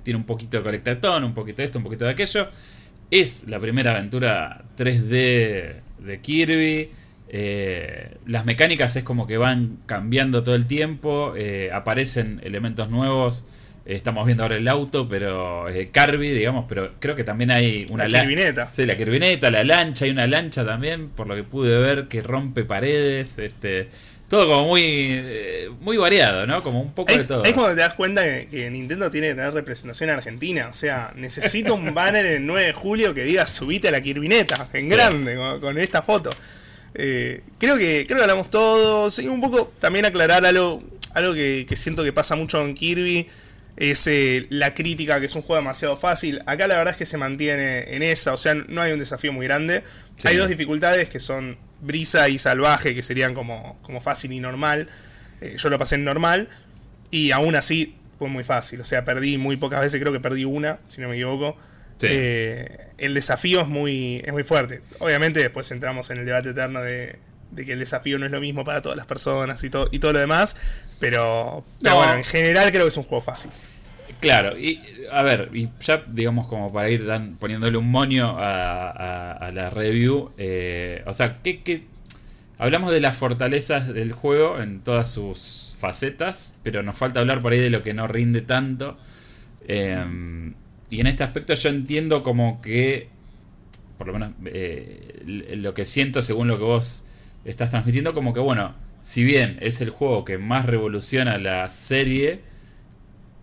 tiene 0.04 0.18
un 0.18 0.26
poquito 0.26 0.58
de 0.58 0.64
colectatón, 0.64 1.24
un 1.24 1.34
poquito 1.34 1.62
de 1.62 1.66
esto, 1.66 1.78
un 1.80 1.84
poquito 1.86 2.06
de 2.06 2.12
aquello. 2.12 2.48
Es 3.10 3.48
la 3.48 3.60
primera 3.60 3.92
aventura 3.98 4.64
3D 4.78 5.82
de 6.00 6.20
Kirby. 6.22 6.90
Eh, 7.30 8.18
las 8.26 8.46
mecánicas 8.46 8.96
es 8.98 9.04
como 9.04 9.26
que 9.28 9.38
van 9.38 9.78
cambiando 9.86 10.44
todo 10.44 10.56
el 10.56 10.66
tiempo. 10.68 11.34
eh, 11.38 11.72
aparecen 11.74 12.42
elementos 12.44 12.90
nuevos. 12.90 13.48
Estamos 13.86 14.26
viendo 14.26 14.44
ahora 14.44 14.58
el 14.58 14.68
auto, 14.68 15.08
pero 15.10 15.68
eh, 15.68 15.90
Kirby, 15.92 16.30
digamos, 16.30 16.66
pero 16.70 16.92
creo 17.00 17.16
que 17.16 17.24
también 17.24 17.50
hay 17.52 17.86
una 17.90 18.04
La 18.08 18.10
la- 18.10 18.22
Kirvineta. 18.22 18.72
Sí, 18.72 18.86
la 18.86 18.96
Kirvineta, 18.96 19.50
la 19.50 19.64
lancha, 19.64 20.06
hay 20.06 20.12
una 20.12 20.28
lancha 20.28 20.64
también, 20.64 21.10
por 21.10 21.28
lo 21.28 21.36
que 21.36 21.44
pude 21.44 21.80
ver, 21.80 22.08
que 22.08 22.22
rompe 22.22 22.64
paredes, 22.64 23.40
este, 23.40 23.90
todo 24.30 24.46
como 24.48 24.68
muy, 24.68 24.84
eh, 24.86 25.70
muy 25.82 25.98
variado, 25.98 26.46
¿no? 26.46 26.62
Como 26.62 26.80
un 26.80 26.94
poco 26.94 27.12
de 27.12 27.24
todo. 27.24 27.44
es 27.44 27.54
cuando 27.54 27.74
te 27.76 27.82
das 27.82 27.96
cuenta 27.96 28.24
que, 28.24 28.48
que 28.52 28.70
Nintendo 28.70 29.10
tiene 29.10 29.30
que 29.30 29.34
tener 29.36 29.52
representación 29.52 30.12
en 30.12 30.16
Argentina. 30.18 30.68
O 30.70 30.74
sea, 30.76 31.12
necesito 31.16 31.74
un 31.74 31.92
banner 31.94 32.26
el 32.26 32.46
9 32.46 32.68
de 32.68 32.74
julio 32.74 33.14
que 33.16 33.24
diga 33.24 33.48
subite 33.48 33.88
a 33.88 33.92
la 33.92 34.02
Kirvineta, 34.02 34.70
en 34.74 34.86
Sí. 34.86 34.90
grande, 34.92 35.36
con, 35.36 35.60
con 35.60 35.78
esta 35.80 36.04
foto. 36.04 36.30
Eh, 36.94 37.42
creo 37.58 37.78
que 37.78 38.06
creo 38.06 38.18
que 38.20 38.24
hablamos 38.24 38.50
todos. 38.52 39.18
Y 39.20 39.28
un 39.28 39.42
poco 39.42 39.74
también 39.80 40.06
aclarar 40.06 40.46
algo, 40.46 40.84
algo 41.16 41.34
que, 41.34 41.66
que 41.68 41.76
siento 41.76 42.04
que 42.04 42.14
pasa 42.14 42.36
mucho 42.36 42.62
en 42.64 42.76
Kirby. 42.76 43.28
Es 43.78 44.06
eh, 44.08 44.48
la 44.50 44.74
crítica 44.74 45.20
que 45.20 45.26
es 45.26 45.36
un 45.36 45.42
juego 45.42 45.62
demasiado 45.62 45.98
fácil. 45.98 46.42
Acá 46.46 46.68
la 46.68 46.76
verdad 46.76 46.92
es 46.92 46.98
que 46.98 47.06
se 47.06 47.18
mantiene 47.18 47.96
en 47.96 48.04
esa. 48.04 48.34
O 48.34 48.38
sea, 48.38 48.54
no 48.54 48.82
hay 48.82 48.92
un 48.92 49.00
desafío 49.00 49.34
muy 49.34 49.46
grande. 49.48 49.84
Sí. 50.18 50.28
Hay 50.28 50.38
dos 50.38 50.50
dificultades 50.50 51.10
que 51.10 51.20
son 51.20 51.58
brisa 51.82 52.30
y 52.30 52.38
salvaje, 52.38 52.94
que 52.94 53.02
serían 53.02 53.34
como, 53.34 53.80
como 53.82 54.02
fácil 54.02 54.32
y 54.34 54.40
normal. 54.40 54.90
Eh, 55.42 55.56
yo 55.58 55.70
lo 55.70 55.80
pasé 55.80 55.96
en 55.96 56.04
normal. 56.04 56.50
Y 57.10 57.32
aún 57.32 57.56
así 57.56 57.96
fue 58.20 58.30
muy 58.30 58.44
fácil. 58.44 58.82
O 58.82 58.86
sea, 58.86 59.04
perdí 59.04 59.38
muy 59.38 59.58
pocas 59.58 59.82
veces, 59.82 60.00
creo 60.00 60.14
que 60.14 60.20
perdí 60.20 60.46
una, 60.46 60.80
si 60.88 61.02
no 61.02 61.10
me 61.10 61.16
equivoco. 61.16 61.58
Sí. 61.98 62.08
Eh, 62.10 62.88
el 62.98 63.14
desafío 63.14 63.62
es 63.62 63.68
muy, 63.68 64.22
es 64.26 64.32
muy 64.32 64.44
fuerte. 64.44 64.82
Obviamente 65.00 65.40
después 65.40 65.70
entramos 65.72 66.10
en 66.12 66.20
el 66.20 66.26
debate 66.26 66.52
eterno 66.52 66.82
de, 66.82 67.18
de 67.52 67.66
que 67.66 67.74
el 67.74 67.80
desafío 67.80 68.18
no 68.18 68.26
es 68.26 68.32
lo 68.32 68.42
mismo 68.42 68.64
para 68.64 68.82
todas 68.82 68.98
las 68.98 69.06
personas 69.06 69.64
y 69.64 69.70
todo, 69.70 69.88
y 69.92 70.00
todo 70.00 70.14
lo 70.14 70.20
demás. 70.20 70.56
Pero, 71.00 71.64
bueno, 71.82 72.14
en 72.14 72.24
general 72.24 72.72
creo 72.72 72.84
que 72.84 72.90
es 72.90 72.98
un 72.98 73.04
juego 73.04 73.24
fácil. 73.24 73.52
Claro, 74.20 74.58
y 74.58 74.80
a 75.12 75.24
ver, 75.24 75.50
y 75.54 75.70
ya 75.80 76.04
digamos 76.08 76.48
como 76.48 76.72
para 76.72 76.90
ir 76.90 77.06
dan, 77.06 77.38
poniéndole 77.38 77.78
un 77.78 77.90
moño 77.90 78.36
a, 78.38 79.50
la 79.54 79.70
review, 79.72 80.32
eh, 80.38 81.04
o 81.08 81.14
sea, 81.14 81.42
¿qué, 81.42 81.86
hablamos 82.60 82.92
de 82.92 83.00
las 83.00 83.18
fortalezas 83.18 83.92
del 83.92 84.12
juego 84.12 84.60
en 84.60 84.82
todas 84.82 85.12
sus 85.12 85.76
facetas, 85.80 86.60
pero 86.62 86.84
nos 86.84 86.96
falta 86.96 87.20
hablar 87.20 87.42
por 87.42 87.54
ahí 87.54 87.60
de 87.60 87.72
lo 87.72 87.82
que 87.82 87.96
no 87.96 88.08
rinde 88.08 88.42
tanto. 88.42 88.98
Eh, 89.68 90.54
y 90.92 91.00
en 91.00 91.08
este 91.08 91.24
aspecto 91.24 91.56
yo 91.56 91.70
entiendo 91.70 92.22
como 92.22 92.62
que, 92.62 93.10
por 93.98 94.08
lo 94.08 94.14
menos 94.14 94.34
eh, 94.46 95.56
lo 95.58 95.74
que 95.74 95.86
siento 95.86 96.22
según 96.22 96.48
lo 96.50 96.60
que 96.60 96.66
vos 96.66 97.08
estás 97.46 97.70
transmitiendo, 97.70 98.14
como 98.14 98.34
que 98.34 98.40
bueno, 98.40 98.76
si 99.02 99.24
bien 99.24 99.58
es 99.62 99.82
el 99.82 99.90
juego 99.90 100.26
que 100.26 100.38
más 100.38 100.66
revoluciona 100.66 101.38
la 101.38 101.68
serie, 101.70 102.42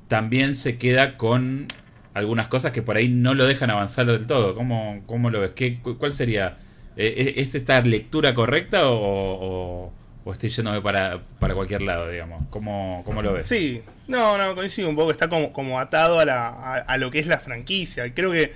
también 0.09 0.55
se 0.55 0.79
queda 0.79 1.17
con 1.17 1.69
algunas 2.15 2.49
cosas 2.49 2.73
que 2.73 2.83
por 2.83 2.97
ahí 2.97 3.09
no 3.09 3.35
lo 3.35 3.47
dejan 3.47 3.71
avanzar 3.71 4.07
del 4.07 4.27
todo. 4.27 4.55
¿Cómo, 4.55 5.03
cómo 5.07 5.31
lo 5.31 5.41
ves? 5.41 5.53
¿Qué, 5.53 5.79
¿Cuál 5.81 6.13
sería? 6.13 6.59
Eh, 6.97 7.35
¿Es 7.37 7.55
esta 7.55 7.81
lectura 7.81 8.35
correcta 8.35 8.89
o, 8.89 9.93
o 10.29 10.33
estoy 10.33 10.51
yéndome 10.51 10.83
para, 10.83 11.23
para 11.39 11.55
cualquier 11.55 11.81
lado, 11.81 12.11
digamos? 12.11 12.45
¿Cómo, 12.51 13.03
¿Cómo, 13.07 13.23
lo 13.23 13.33
ves? 13.33 13.47
Sí, 13.47 13.81
no, 14.09 14.37
no, 14.37 14.55
coincido 14.55 14.91
un 14.91 14.95
poco, 14.95 15.11
está 15.11 15.31
como, 15.31 15.55
como 15.55 15.81
atado 15.81 16.21
a, 16.21 16.97
lo 16.99 17.11
que 17.11 17.19
es 17.19 17.27
la 17.27 17.39
franquicia. 17.39 18.13
Creo 18.13 18.31
que 18.31 18.53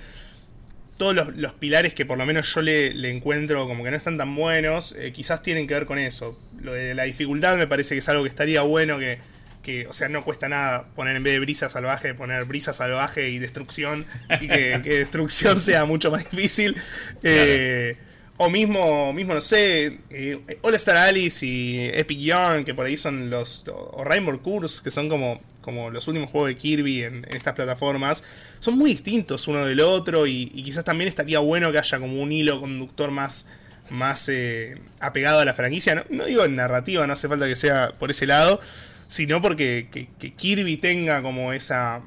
todos 0.97 1.15
los, 1.35 1.53
pilares 1.53 1.93
que 1.93 2.05
por 2.05 2.17
lo 2.17 2.25
menos 2.25 2.53
yo 2.53 2.61
le, 2.61 3.09
encuentro 3.09 3.67
como 3.67 3.83
que 3.83 3.91
no 3.91 3.97
están 3.97 4.17
tan 4.17 4.35
buenos, 4.35 4.95
eh, 4.97 5.11
quizás 5.13 5.41
tienen 5.41 5.67
que 5.67 5.73
ver 5.73 5.85
con 5.85 5.99
eso. 5.99 6.39
Lo 6.61 6.73
de 6.73 6.93
la 6.93 7.03
dificultad 7.03 7.57
me 7.57 7.67
parece 7.67 7.95
que 7.95 7.99
es 7.99 8.09
algo 8.09 8.23
que 8.23 8.29
estaría 8.29 8.61
bueno 8.61 8.99
que, 8.99 9.19
que, 9.63 9.87
o 9.87 9.93
sea, 9.93 10.09
no 10.09 10.23
cuesta 10.23 10.49
nada 10.49 10.85
poner 10.95 11.15
en 11.15 11.23
vez 11.23 11.33
de 11.33 11.39
brisa 11.39 11.69
salvaje, 11.69 12.13
poner 12.13 12.45
brisa 12.45 12.73
salvaje 12.73 13.29
y 13.29 13.39
destrucción, 13.39 14.05
y 14.41 14.47
que, 14.47 14.77
destrucción 14.83 15.59
sea 15.59 15.85
mucho 15.85 16.11
más 16.11 16.29
difícil. 16.29 16.75
Eh, 17.23 17.97
o 18.37 18.49
mismo, 18.49 19.13
mismo 19.13 19.33
no 19.33 19.41
sé, 19.41 19.99
eh, 20.09 20.57
All 20.61 20.75
Star 20.75 20.97
Alice 20.97 21.45
y 21.45 21.89
Epic 21.93 22.19
Yarn, 22.19 22.65
que 22.65 22.73
por 22.73 22.85
ahí 22.85 22.97
son 22.97 23.29
los. 23.29 23.65
O 23.67 24.03
Rainbow 24.03 24.39
Curse, 24.41 24.83
que 24.83 24.91
son 24.91 25.07
como, 25.07 25.41
como 25.63 25.89
los 25.89 26.07
últimos 26.07 26.29
juegos 26.29 26.49
de 26.49 26.57
Kirby 26.57 27.03
en, 27.03 27.25
estas 27.31 27.55
plataformas. 27.55 28.23
Son 28.59 28.77
muy 28.77 28.91
distintos 28.91 29.47
uno 29.47 29.65
del 29.65 29.79
otro 29.79 30.27
y, 30.27 30.45
quizás 30.47 30.85
también 30.85 31.07
estaría 31.07 31.39
bueno 31.39 31.71
que 31.71 31.79
haya 31.79 31.99
como 31.99 32.21
un 32.21 32.31
hilo 32.31 32.61
conductor 32.61 33.09
más, 33.09 33.49
más 33.89 34.29
eh, 34.29 34.77
apegado 34.99 35.39
a 35.39 35.45
la 35.45 35.55
franquicia. 35.55 36.05
No, 36.11 36.25
digo 36.25 36.45
en 36.45 36.55
narrativa, 36.55 37.07
no 37.07 37.13
hace 37.13 37.27
falta 37.27 37.47
que 37.47 37.55
sea 37.55 37.91
por 37.97 38.11
ese 38.11 38.27
lado, 38.27 38.59
sino 39.07 39.41
porque 39.41 39.87
que 40.19 40.33
Kirby 40.33 40.77
tenga 40.77 41.23
como 41.23 41.53
esa 41.53 42.03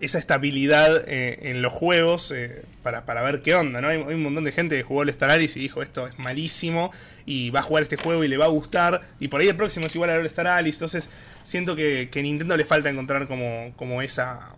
esa 0.00 0.18
estabilidad 0.18 1.04
eh, 1.08 1.50
en 1.50 1.62
los 1.62 1.72
juegos 1.72 2.30
eh, 2.30 2.62
para, 2.82 3.22
ver 3.22 3.40
qué 3.40 3.54
onda, 3.54 3.80
¿no? 3.80 3.88
Hay, 3.88 3.96
un 3.96 4.22
montón 4.22 4.44
de 4.44 4.52
gente 4.52 4.76
que 4.76 4.82
jugó 4.82 5.02
el 5.02 5.08
Star 5.08 5.30
Alice 5.30 5.58
y 5.58 5.62
dijo 5.62 5.82
esto 5.82 6.06
es 6.06 6.18
malísimo 6.18 6.92
y 7.24 7.50
va 7.50 7.60
a 7.60 7.62
jugar 7.62 7.82
este 7.82 7.96
juego 7.96 8.22
y 8.22 8.28
le 8.28 8.36
va 8.36 8.44
a 8.44 8.48
gustar 8.48 9.02
y 9.18 9.28
por 9.28 9.40
ahí 9.40 9.48
el 9.48 9.56
próximo 9.56 9.86
es 9.86 9.94
igual 9.94 10.10
al 10.10 10.26
Star 10.26 10.46
Alice, 10.48 10.76
entonces 10.76 11.10
siento 11.44 11.74
que, 11.76 12.08
que 12.10 12.20
a 12.20 12.22
Nintendo 12.22 12.56
le 12.56 12.64
falta 12.64 12.90
encontrar 12.90 13.26
como, 13.26 13.72
como 13.76 14.02
esa 14.02 14.54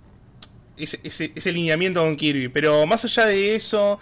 ese, 0.76 1.00
ese, 1.34 1.52
lineamiento 1.52 2.00
con 2.00 2.16
Kirby, 2.16 2.48
pero 2.48 2.86
más 2.86 3.04
allá 3.04 3.26
de 3.26 3.54
eso... 3.54 3.98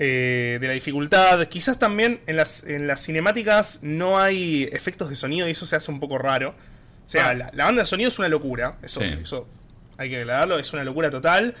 Eh, 0.00 0.58
de 0.60 0.66
la 0.66 0.74
dificultad. 0.74 1.46
Quizás 1.46 1.78
también 1.78 2.20
en 2.26 2.36
las, 2.36 2.64
en 2.64 2.88
las 2.88 3.04
cinemáticas 3.04 3.78
no 3.84 4.18
hay 4.18 4.64
efectos 4.72 5.08
de 5.08 5.14
sonido 5.14 5.46
y 5.46 5.52
eso 5.52 5.66
se 5.66 5.76
hace 5.76 5.88
un 5.92 6.00
poco 6.00 6.18
raro. 6.18 6.56
O 7.06 7.08
sea, 7.08 7.28
ah. 7.28 7.34
la, 7.34 7.64
banda 7.64 7.82
de 7.82 7.86
sonido 7.86 8.08
es 8.08 8.18
una 8.18 8.28
locura. 8.28 8.76
Eso, 8.82 9.04
eso 9.04 9.46
hay 9.98 10.10
que 10.10 10.20
aclararlo, 10.20 10.58
es 10.58 10.72
una 10.72 10.84
locura 10.84 11.10
total. 11.10 11.54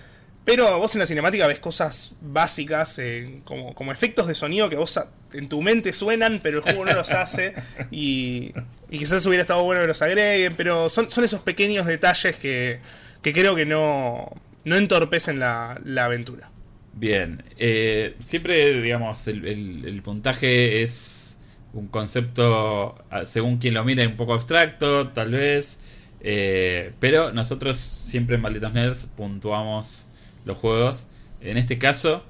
Pero 0.44 0.78
vos 0.78 0.94
en 0.94 1.00
la 1.00 1.06
cinemática 1.06 1.46
ves 1.46 1.58
cosas 1.58 2.14
básicas, 2.20 2.98
eh, 2.98 3.40
como, 3.44 3.74
como, 3.74 3.92
efectos 3.92 4.26
de 4.26 4.34
sonido 4.34 4.68
que 4.68 4.76
vos 4.76 5.00
en 5.32 5.48
tu 5.48 5.62
mente 5.62 5.92
suenan, 5.94 6.40
pero 6.42 6.58
el 6.58 6.62
juego 6.64 6.84
no 6.84 6.92
los 6.92 7.12
hace. 7.12 7.54
Y, 7.90 8.52
y 8.90 8.98
quizás 8.98 9.24
hubiera 9.24 9.42
estado 9.42 9.62
bueno 9.64 9.80
que 9.80 9.86
los 9.86 10.02
agreguen, 10.02 10.54
pero 10.54 10.90
son, 10.90 11.10
son 11.10 11.24
esos 11.24 11.40
pequeños 11.40 11.86
detalles 11.86 12.36
que, 12.36 12.80
que 13.22 13.32
creo 13.32 13.54
que 13.54 13.64
no, 13.64 14.30
no 14.64 14.76
entorpecen 14.76 15.38
la, 15.38 15.80
la 15.82 16.04
aventura. 16.04 16.50
Bien, 16.92 17.42
eh, 17.58 18.14
siempre, 18.20 18.80
digamos, 18.80 19.26
el, 19.26 19.46
el, 19.84 20.02
puntaje 20.02 20.82
es 20.82 21.38
un 21.72 21.88
concepto, 21.88 22.96
ah, 23.10 23.24
según 23.24 23.56
quien 23.58 23.74
lo 23.74 23.82
mire, 23.82 24.06
un 24.06 24.16
poco 24.16 24.34
abstracto, 24.34 25.08
tal 25.08 25.32
vez. 25.32 25.80
Eh, 26.26 26.92
pero 27.00 27.32
nosotros 27.32 27.76
siempre 27.76 28.36
en 28.36 28.42
Malditos 28.42 28.72
Nerds 28.72 29.06
puntuamos 29.14 30.06
los 30.46 30.56
juegos. 30.56 31.08
En 31.42 31.58
este 31.58 31.78
caso, 31.78 32.24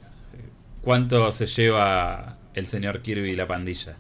¿cuánto 0.83 1.30
se 1.30 1.46
lleva 1.46 2.37
el 2.54 2.66
señor 2.66 3.02
Kirby 3.02 3.30
y 3.30 3.37
la 3.37 3.46
pandilla? 3.46 3.94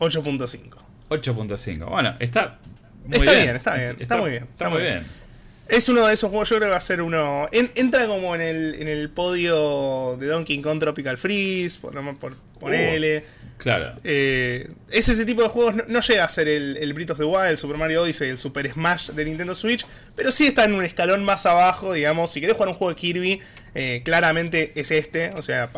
8.5. 0.00 0.70
8.5. 1.10 1.88
Bueno, 1.88 2.16
está 2.18 2.58
muy 3.06 3.18
está 3.18 3.32
bien. 3.32 3.56
Está 3.56 3.74
bien, 3.76 3.96
está, 4.00 4.16
muy 4.16 4.30
bien. 4.30 4.42
Está, 4.44 4.68
muy 4.68 4.82
bien. 4.82 5.06
Es 5.68 5.88
uno 5.88 6.06
de 6.06 6.14
esos 6.14 6.30
juegos, 6.30 6.50
yo 6.50 6.56
creo 6.56 6.68
que 6.68 6.72
va 6.72 6.76
a 6.76 6.80
ser 6.80 7.02
uno. 7.02 7.48
entra 7.52 8.06
como 8.06 8.34
en 8.34 8.40
el, 8.40 8.74
en 8.80 8.88
el 8.88 9.10
podio 9.10 10.16
de 10.18 10.26
Donkey 10.26 10.60
Kong 10.60 10.80
Tropical 10.80 11.18
Freeze, 11.18 11.78
por, 11.80 11.94
por 12.16 12.36
ponele. 12.62 13.18
Uh. 13.18 13.42
Claro. 13.62 13.94
Eh, 14.02 14.68
es 14.90 15.08
ese 15.08 15.24
tipo 15.24 15.40
de 15.40 15.48
juegos, 15.48 15.86
no, 15.86 16.00
llega 16.00 16.24
a 16.24 16.28
ser 16.28 16.48
el, 16.48 16.76
el, 16.78 16.92
Breath 16.94 17.10
of 17.10 17.18
the 17.18 17.24
Wild, 17.24 17.50
el 17.50 17.58
Super 17.58 17.76
Mario 17.76 18.02
Odyssey, 18.02 18.28
el 18.28 18.38
Super 18.38 18.68
Smash 18.68 19.10
de 19.10 19.24
Nintendo 19.24 19.54
Switch, 19.54 19.86
pero 20.16 20.32
sí 20.32 20.48
está 20.48 20.64
en 20.64 20.74
un 20.74 20.84
escalón 20.84 21.24
más 21.24 21.46
abajo, 21.46 21.92
digamos. 21.92 22.32
Si 22.32 22.40
querés 22.40 22.56
jugar 22.56 22.70
un 22.70 22.74
juego 22.74 22.92
de 22.92 23.00
Kirby, 23.00 23.40
eh, 23.76 24.02
claramente 24.04 24.72
es 24.74 24.90
este. 24.90 25.30
O 25.36 25.42
sea, 25.42 25.70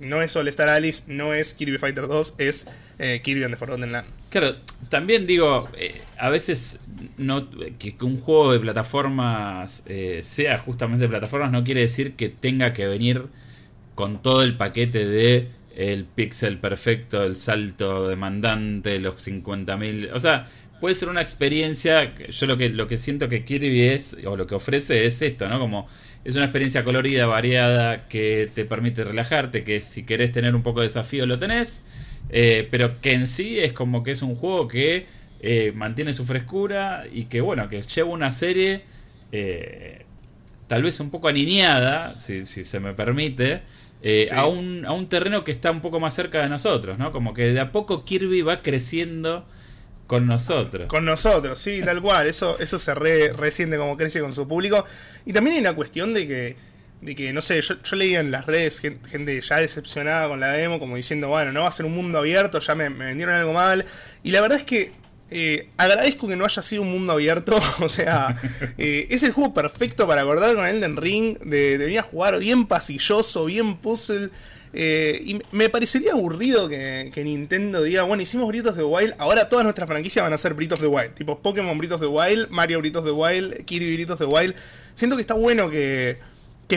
no 0.00 0.20
es 0.20 0.36
All 0.36 0.48
Star 0.48 0.68
Alice, 0.68 1.04
no 1.06 1.32
es 1.32 1.54
Kirby 1.54 1.78
Fighter 1.78 2.08
2, 2.08 2.34
es 2.36 2.68
eh, 2.98 3.22
Kirby 3.24 3.44
and 3.44 3.54
the 3.54 3.58
Forgotten 3.58 3.90
Land. 3.90 4.08
Claro, 4.28 4.56
también 4.90 5.26
digo, 5.26 5.66
a 6.18 6.28
veces 6.28 6.80
no 7.16 7.48
que, 7.78 7.96
un 8.02 8.20
juego 8.20 8.52
de 8.52 8.60
plataformas 8.60 9.84
sea 10.20 10.58
justamente 10.58 11.04
de 11.04 11.08
plataformas 11.08 11.50
no 11.50 11.64
quiere 11.64 11.80
decir 11.80 12.16
que 12.16 12.28
tenga 12.28 12.74
que 12.74 12.86
venir 12.86 13.28
con 13.94 14.20
todo 14.20 14.42
el 14.42 14.58
paquete 14.58 15.06
de 15.06 15.48
el 15.80 16.04
pixel 16.04 16.58
perfecto, 16.58 17.24
el 17.24 17.36
salto 17.36 18.06
demandante, 18.06 19.00
los 19.00 19.26
50.000. 19.26 20.10
O 20.12 20.20
sea, 20.20 20.46
puede 20.78 20.94
ser 20.94 21.08
una 21.08 21.22
experiencia. 21.22 22.14
Yo 22.28 22.46
lo 22.46 22.58
que, 22.58 22.68
lo 22.68 22.86
que 22.86 22.98
siento 22.98 23.30
que 23.30 23.44
Kirby 23.44 23.84
es, 23.84 24.18
o 24.26 24.36
lo 24.36 24.46
que 24.46 24.54
ofrece 24.54 25.06
es 25.06 25.22
esto, 25.22 25.48
¿no? 25.48 25.58
Como 25.58 25.88
es 26.22 26.36
una 26.36 26.44
experiencia 26.44 26.84
colorida, 26.84 27.26
variada, 27.26 28.08
que 28.08 28.50
te 28.52 28.66
permite 28.66 29.04
relajarte, 29.04 29.64
que 29.64 29.80
si 29.80 30.04
querés 30.04 30.32
tener 30.32 30.54
un 30.54 30.62
poco 30.62 30.80
de 30.80 30.88
desafío 30.88 31.24
lo 31.24 31.38
tenés, 31.38 31.86
eh, 32.28 32.68
pero 32.70 33.00
que 33.00 33.14
en 33.14 33.26
sí 33.26 33.58
es 33.58 33.72
como 33.72 34.02
que 34.02 34.10
es 34.10 34.20
un 34.20 34.34
juego 34.34 34.68
que 34.68 35.06
eh, 35.40 35.72
mantiene 35.74 36.12
su 36.12 36.26
frescura 36.26 37.04
y 37.10 37.24
que, 37.24 37.40
bueno, 37.40 37.68
que 37.68 37.80
lleva 37.80 38.10
una 38.10 38.30
serie. 38.32 38.82
Eh, 39.32 40.04
tal 40.66 40.82
vez 40.82 41.00
un 41.00 41.10
poco 41.10 41.28
alineada, 41.28 42.14
si, 42.16 42.44
si 42.44 42.66
se 42.66 42.80
me 42.80 42.92
permite, 42.92 43.62
eh, 44.02 44.28
a, 44.32 44.46
un, 44.46 44.84
a 44.86 44.92
un 44.92 45.08
terreno 45.08 45.44
que 45.44 45.52
está 45.52 45.70
un 45.70 45.80
poco 45.80 46.00
más 46.00 46.14
cerca 46.14 46.40
de 46.40 46.48
nosotros, 46.48 46.98
¿no? 46.98 47.12
Como 47.12 47.34
que 47.34 47.52
de 47.52 47.60
a 47.60 47.72
poco 47.72 48.04
Kirby 48.04 48.42
va 48.42 48.62
creciendo 48.62 49.46
con 50.06 50.26
nosotros. 50.26 50.88
Con 50.88 51.04
nosotros, 51.04 51.58
sí, 51.58 51.82
tal 51.84 52.02
cual. 52.02 52.26
Eso, 52.26 52.58
eso 52.58 52.78
se 52.78 52.94
re, 52.94 53.32
resiente 53.32 53.76
como 53.76 53.96
crece 53.96 54.20
con 54.20 54.34
su 54.34 54.48
público. 54.48 54.84
Y 55.24 55.32
también 55.32 55.56
hay 55.56 55.60
una 55.60 55.74
cuestión 55.74 56.14
de 56.14 56.26
que, 56.26 56.56
de 57.00 57.14
que 57.14 57.32
no 57.32 57.42
sé, 57.42 57.60
yo, 57.60 57.76
yo 57.80 57.96
leía 57.96 58.20
en 58.20 58.30
las 58.30 58.46
redes 58.46 58.80
gente, 58.80 59.40
ya 59.40 59.56
decepcionada 59.58 60.28
con 60.28 60.40
la 60.40 60.48
demo, 60.48 60.80
como 60.80 60.96
diciendo, 60.96 61.28
bueno, 61.28 61.52
no 61.52 61.62
va 61.62 61.68
a 61.68 61.72
ser 61.72 61.86
un 61.86 61.94
mundo 61.94 62.18
abierto, 62.18 62.58
ya 62.58 62.74
me 62.74 62.88
vendieron 62.88 63.36
algo 63.36 63.52
mal. 63.52 63.84
Y 64.22 64.32
la 64.32 64.40
verdad 64.40 64.58
es 64.58 64.64
que 64.64 64.90
eh, 65.30 65.68
agradezco 65.76 66.26
que 66.26 66.34
no 66.34 66.44
haya 66.44 66.60
sido 66.62 66.82
un 66.82 66.90
mundo 66.90 67.12
abierto. 67.12 67.56
o 67.80 67.88
sea, 67.88 68.36
eh, 68.78 69.06
es 69.10 69.22
el 69.22 69.32
juego 69.32 69.54
perfecto 69.54 70.06
para 70.06 70.22
acordar 70.22 70.54
con 70.54 70.66
Elden 70.66 70.96
Ring. 70.96 71.38
De, 71.38 72.02
jugar 72.10 72.38
bien 72.38 72.66
pasilloso, 72.66 73.44
bien 73.44 73.76
puzzle. 73.76 74.30
Eh, 74.72 75.20
y 75.24 75.40
me 75.50 75.68
parecería 75.68 76.12
aburrido 76.12 76.68
que, 76.68 77.12
Nintendo 77.24 77.82
diga, 77.82 78.02
bueno, 78.02 78.22
hicimos 78.22 78.46
Breath 78.48 78.66
of 78.66 78.76
the 78.76 78.84
Wild, 78.84 79.14
ahora 79.18 79.48
todas 79.48 79.64
nuestras 79.64 79.88
franquicias 79.88 80.22
van 80.22 80.32
a 80.32 80.38
ser 80.38 80.54
Breath 80.54 80.72
of 80.72 80.80
the 80.80 80.86
Wild. 80.86 81.14
Tipo 81.14 81.38
Pokémon 81.40 81.76
Breath 81.78 81.92
of 81.92 82.00
the 82.00 82.06
Wild, 82.06 82.48
Mario 82.50 82.80
Breath 82.80 82.96
of 82.96 83.04
the 83.04 83.10
Wild, 83.10 83.64
Kirby 83.64 83.96
Breath 83.96 84.10
of 84.10 84.18
the 84.18 84.26
Wild. 84.26 84.54
Siento 84.94 85.16
que 85.16 85.22
está 85.22 85.34
bueno 85.34 85.70
que, 85.70 86.18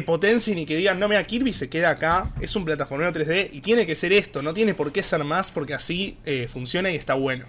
potencien 0.08 0.58
y 0.58 0.66
que 0.66 0.76
digan, 0.76 1.00
no, 1.00 1.08
mira, 1.08 1.24
Kirby 1.24 1.54
se 1.54 1.70
queda 1.70 1.92
acá, 1.92 2.34
es 2.42 2.56
un 2.56 2.66
plataformero 2.66 3.12
3D 3.14 3.50
y 3.52 3.62
tiene 3.62 3.86
que 3.86 3.94
ser 3.94 4.12
esto, 4.12 4.42
no 4.42 4.52
tiene 4.52 4.74
por 4.74 4.92
qué 4.92 5.04
ser 5.04 5.24
más 5.24 5.52
porque 5.52 5.76
así 5.76 6.18
funciona 6.48 6.90
y 6.90 6.96
está 6.96 7.14
bueno. 7.14 7.46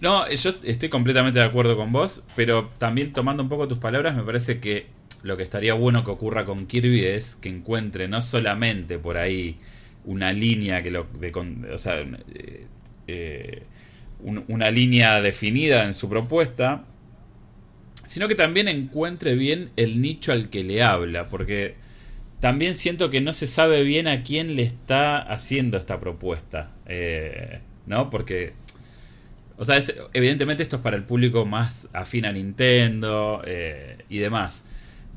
No, 0.00 0.28
yo 0.28 0.50
estoy 0.62 0.88
completamente 0.88 1.40
de 1.40 1.44
acuerdo 1.44 1.76
con 1.76 1.92
vos, 1.92 2.24
pero 2.34 2.70
también 2.78 3.12
tomando 3.12 3.42
un 3.42 3.48
poco 3.48 3.68
tus 3.68 3.78
palabras, 3.78 4.16
me 4.16 4.22
parece 4.22 4.60
que 4.60 4.86
lo 5.22 5.36
que 5.36 5.42
estaría 5.42 5.74
bueno 5.74 6.04
que 6.04 6.10
ocurra 6.10 6.44
con 6.44 6.66
Kirby 6.66 7.04
es 7.04 7.36
que 7.36 7.50
encuentre 7.50 8.08
no 8.08 8.22
solamente 8.22 8.98
por 8.98 9.18
ahí 9.18 9.58
una 10.04 10.32
línea 10.32 10.82
que 10.82 10.90
lo. 10.90 11.06
O 11.72 11.78
sea, 11.78 12.00
eh, 12.00 12.66
eh, 13.06 13.62
una 14.22 14.70
línea 14.70 15.20
definida 15.20 15.84
en 15.84 15.94
su 15.94 16.08
propuesta, 16.08 16.84
sino 18.04 18.28
que 18.28 18.34
también 18.34 18.68
encuentre 18.68 19.34
bien 19.34 19.70
el 19.76 20.00
nicho 20.02 20.32
al 20.32 20.50
que 20.50 20.62
le 20.62 20.82
habla, 20.82 21.28
porque 21.28 21.74
también 22.40 22.74
siento 22.74 23.10
que 23.10 23.20
no 23.20 23.32
se 23.32 23.46
sabe 23.46 23.82
bien 23.82 24.08
a 24.08 24.22
quién 24.22 24.56
le 24.56 24.62
está 24.62 25.18
haciendo 25.18 25.78
esta 25.78 26.00
propuesta, 26.00 26.70
eh, 26.86 27.60
¿no? 27.86 28.10
Porque, 28.10 28.52
o 29.60 29.64
sea, 29.64 29.78
evidentemente 30.14 30.62
esto 30.62 30.76
es 30.76 30.82
para 30.82 30.96
el 30.96 31.04
público 31.04 31.46
más 31.46 31.88
afín 31.92 32.24
a 32.24 32.32
Nintendo 32.32 33.42
eh, 33.46 33.98
y 34.08 34.18
demás, 34.18 34.64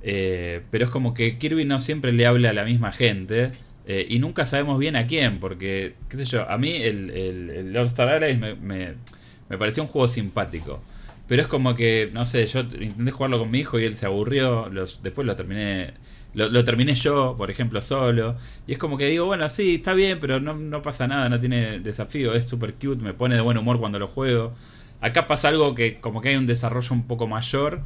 pero 0.02 0.86
es 0.86 0.92
como 0.92 1.14
que 1.14 1.38
Kirby 1.38 1.64
no 1.64 1.80
siempre 1.80 2.12
le 2.12 2.26
habla 2.26 2.50
a 2.50 2.54
la 2.54 2.66
misma 2.66 2.92
gente. 2.92 3.54
Eh, 3.86 4.08
y 4.10 4.20
nunca 4.20 4.46
sabemos 4.46 4.80
bien 4.80 4.96
a 4.96 5.08
quién, 5.08 5.40
porque, 5.40 5.96
qué 6.10 6.18
sé 6.18 6.26
yo, 6.26 6.50
a 6.50 6.58
mí 6.58 6.72
el, 6.72 7.10
el, 7.10 7.74
Lord 7.74 7.88
Star 7.88 8.10
Allies 8.10 8.40
me, 8.40 8.56
me, 8.56 9.58
pareció 9.58 9.84
un 9.84 9.90
juego 9.90 10.08
simpático. 10.08 10.82
Pero 11.28 11.42
es 11.42 11.48
como 11.48 11.76
que, 11.76 12.10
no 12.14 12.26
sé, 12.26 12.46
yo 12.48 12.62
intenté 12.62 13.12
jugarlo 13.12 13.40
con 13.40 13.52
mi 13.52 13.60
hijo 13.60 13.80
y 13.80 13.86
él 13.86 13.96
se 13.96 14.06
aburrió, 14.06 14.70
los, 14.70 15.04
después 15.04 15.26
lo 15.26 15.36
terminé 15.36 15.94
lo, 16.34 16.64
terminé 16.64 16.96
yo, 16.96 17.36
por 17.38 17.52
ejemplo, 17.52 17.80
solo. 17.80 18.36
Y 18.66 18.74
es 18.74 18.78
como 18.78 18.98
que 18.98 19.06
digo, 19.08 19.26
bueno, 19.26 19.48
sí, 19.50 19.76
está 19.76 19.94
bien, 19.94 20.20
pero 20.20 20.40
no, 20.40 20.56
no 20.56 20.82
pasa 20.82 21.08
nada, 21.08 21.30
no 21.30 21.40
tiene 21.40 21.80
desafío, 21.80 22.34
es 22.34 22.48
super 22.48 22.74
cute, 22.74 23.04
me 23.04 23.14
pone 23.14 23.36
de 23.36 23.42
buen 23.42 23.58
humor 23.58 23.80
cuando 23.80 24.00
lo 24.00 24.08
juego. 24.08 24.54
Acá 25.00 25.28
pasa 25.28 25.50
algo 25.50 25.76
que 25.76 26.00
como 26.00 26.22
que 26.22 26.30
hay 26.30 26.36
un 26.36 26.48
desarrollo 26.48 26.94
un 26.94 27.08
poco 27.08 27.28
mayor, 27.28 27.82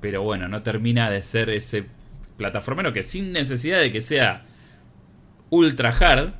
pero 0.00 0.22
bueno, 0.22 0.48
no 0.48 0.62
termina 0.62 1.10
de 1.10 1.22
ser 1.22 1.50
ese 1.50 1.86
plataformero 2.36 2.92
que 2.92 3.02
sin 3.02 3.32
necesidad 3.32 3.80
de 3.80 3.90
que 3.90 4.02
sea 4.02 4.46
ultra 5.50 5.90
hard, 5.90 6.32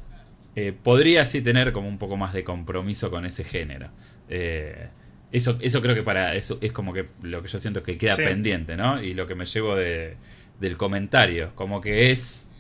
eh, 0.57 0.73
podría 0.73 1.25
sí 1.25 1.43
tener 1.43 1.73
como 1.73 1.89
un 1.89 1.99
poco 1.99 2.17
más 2.17 2.33
de 2.33 2.45
compromiso 2.45 3.11
con 3.11 3.27
ese 3.27 3.45
género. 3.45 3.91
Eh, 4.29 4.89
eso, 5.33 5.59
eso 5.61 5.81
creo 5.81 5.95
que 5.95 6.03
para 6.03 6.35
eso 6.35 6.59
es 6.61 6.73
como 6.73 6.93
que 6.93 7.07
lo 7.23 7.43
que 7.43 7.49
yo 7.49 7.59
siento 7.59 7.83
que 7.83 7.97
queda 7.99 8.17
pendiente, 8.17 8.77
¿no? 8.77 9.03
Y 9.03 9.15
lo 9.15 9.27
que 9.27 9.35
me 9.35 9.45
llevo 9.45 9.77
de, 9.77 10.17
del 10.61 10.77
comentario, 10.77 11.53
como 11.55 11.81
que 11.81 12.13
es 12.13 12.53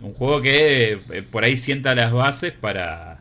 un 0.00 0.12
juego 0.14 0.40
que 0.40 1.00
eh, 1.10 1.22
por 1.22 1.44
ahí 1.44 1.56
sienta 1.56 1.94
las 1.94 2.12
bases 2.12 2.52
para 2.52 3.20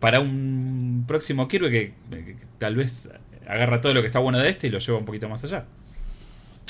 para 0.00 0.20
un 0.20 1.04
próximo 1.08 1.48
Kirby 1.48 1.70
que, 1.70 1.94
que, 2.10 2.36
tal 2.58 2.76
vez 2.76 3.10
agarra 3.46 3.80
todo 3.80 3.94
lo 3.94 4.02
que 4.02 4.06
está 4.06 4.18
bueno 4.18 4.38
de 4.38 4.48
este 4.50 4.66
y 4.66 4.70
lo 4.70 4.78
lleva 4.78 4.98
un 4.98 5.04
poquito 5.04 5.28
más 5.28 5.42
allá. 5.44 5.64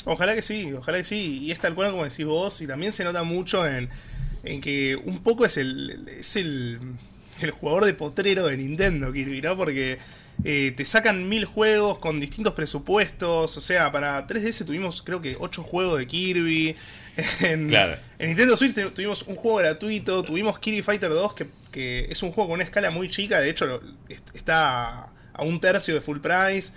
Ojalá 0.05 0.35
que 0.35 0.41
sí, 0.41 0.71
ojalá 0.73 0.99
que 0.99 1.03
sí. 1.03 1.39
Y 1.43 1.51
es 1.51 1.59
tal 1.59 1.75
cual 1.75 1.91
como 1.91 2.05
decís 2.05 2.25
vos, 2.25 2.61
y 2.61 2.67
también 2.67 2.91
se 2.91 3.03
nota 3.03 3.23
mucho 3.23 3.67
en, 3.67 3.89
en 4.43 4.61
que 4.61 4.95
un 4.95 5.21
poco 5.21 5.45
es 5.45 5.57
el, 5.57 6.07
es 6.07 6.35
el, 6.37 6.79
el 7.41 7.51
jugador 7.51 7.85
de 7.85 7.93
potrero 7.93 8.47
de 8.47 8.57
Nintendo, 8.57 9.11
Kirby, 9.11 9.41
¿no? 9.41 9.57
Porque 9.57 9.97
eh, 10.43 10.71
te 10.75 10.85
sacan 10.85 11.27
mil 11.27 11.45
juegos 11.45 11.99
con 11.99 12.19
distintos 12.19 12.53
presupuestos. 12.53 13.57
O 13.57 13.61
sea, 13.61 13.91
para 13.91 14.25
3DS 14.27 14.65
tuvimos 14.65 15.01
creo 15.01 15.21
que 15.21 15.35
8 15.39 15.63
juegos 15.63 15.99
de 15.99 16.07
Kirby. 16.07 16.75
En, 17.41 17.73
en 17.73 18.27
Nintendo 18.27 18.55
Switch 18.55 18.75
tuvimos 18.93 19.23
un 19.23 19.35
juego 19.35 19.57
gratuito. 19.57 20.21
Tuvimos 20.21 20.59
Kirby 20.59 20.83
Fighter 20.83 21.09
2, 21.09 21.33
que, 21.33 21.47
que, 21.71 22.05
es 22.11 22.21
un 22.21 22.31
juego 22.31 22.49
con 22.49 22.55
una 22.55 22.63
escala 22.63 22.91
muy 22.91 23.09
chica. 23.09 23.39
De 23.39 23.49
hecho, 23.49 23.81
está 24.35 25.07
a 25.33 25.43
un 25.43 25.59
tercio 25.59 25.95
de 25.95 26.01
full 26.01 26.19
price. 26.19 26.73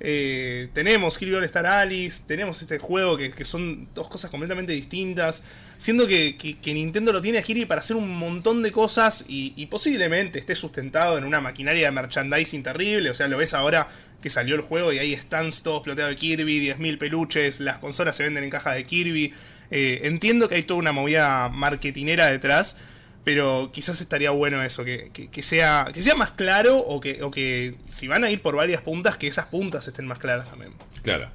Eh, 0.00 0.68
tenemos 0.72 1.16
Kirby 1.16 1.34
All 1.34 1.44
Star 1.44 1.66
Alice, 1.66 2.24
tenemos 2.26 2.60
este 2.60 2.78
juego 2.78 3.16
que, 3.16 3.44
son 3.44 3.88
dos 3.94 4.08
cosas 4.08 4.30
completamente 4.30 4.72
distintas. 4.72 5.42
Siendo 5.76 6.06
que, 6.06 6.56
Nintendo 6.66 7.12
lo 7.12 7.20
tiene 7.20 7.38
a 7.38 7.42
Kirby 7.42 7.66
para 7.66 7.80
hacer 7.80 7.96
un 7.96 8.16
montón 8.16 8.62
de 8.62 8.72
cosas 8.72 9.24
y, 9.28 9.66
posiblemente 9.66 10.38
esté 10.38 10.54
sustentado 10.54 11.18
en 11.18 11.24
una 11.24 11.40
maquinaria 11.40 11.86
de 11.86 11.92
merchandising 11.92 12.62
terrible. 12.62 13.10
O 13.10 13.14
sea, 13.14 13.28
lo 13.28 13.36
ves 13.36 13.54
ahora 13.54 13.88
que 14.20 14.30
salió 14.30 14.54
el 14.54 14.60
juego 14.60 14.92
y 14.92 14.98
hay 14.98 15.16
stands 15.16 15.62
todos 15.62 15.82
ploteados 15.82 16.12
de 16.12 16.16
Kirby, 16.16 16.68
10.000 16.68 16.98
peluches, 16.98 17.60
las 17.60 17.78
consolas 17.78 18.14
se 18.16 18.22
venden 18.22 18.44
en 18.44 18.50
cajas 18.50 18.76
de 18.76 18.84
Kirby. 18.84 19.34
Eh, 19.70 20.00
entiendo 20.04 20.48
que 20.48 20.56
hay 20.56 20.62
toda 20.62 20.78
una 20.78 20.92
movida 20.92 21.48
marketinera 21.48 22.26
detrás 22.26 22.76
pero 23.24 23.70
quizás 23.72 24.00
estaría 24.00 24.30
bueno 24.30 24.62
eso, 24.62 24.84
que, 24.84 25.30
sea, 25.42 25.88
que 25.92 26.02
sea 26.02 26.14
más 26.14 26.32
claro 26.32 26.78
o 26.78 27.00
que, 27.00 27.22
o 27.22 27.30
que 27.30 27.76
si 27.86 28.08
van 28.08 28.24
a 28.24 28.30
ir 28.30 28.42
por 28.42 28.56
varias 28.56 28.80
puntas, 28.82 29.16
que 29.16 29.28
esas 29.28 29.46
puntas 29.46 29.86
estén 29.86 30.06
más 30.06 30.18
claras 30.18 30.50
también. 30.50 30.72
Claro. 31.02 31.28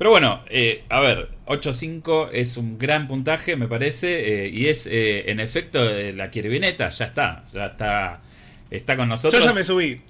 Pero 0.00 0.10
bueno, 0.10 0.42
eh, 0.48 0.82
a 0.88 0.98
ver, 1.00 1.28
8.5 1.44 2.30
es 2.32 2.56
un 2.56 2.78
gran 2.78 3.06
puntaje, 3.06 3.54
me 3.56 3.68
parece, 3.68 4.46
eh, 4.46 4.48
y 4.48 4.68
es 4.68 4.86
eh, 4.86 5.30
en 5.30 5.40
efecto 5.40 5.78
la 6.14 6.30
Kirvineta, 6.30 6.88
ya 6.88 7.04
está, 7.04 7.44
ya 7.52 7.66
está 7.66 8.22
está 8.70 8.96
con 8.96 9.10
nosotros. 9.10 9.42
Yo 9.42 9.50
ya 9.50 9.54
me 9.54 9.62
subí. 9.62 10.00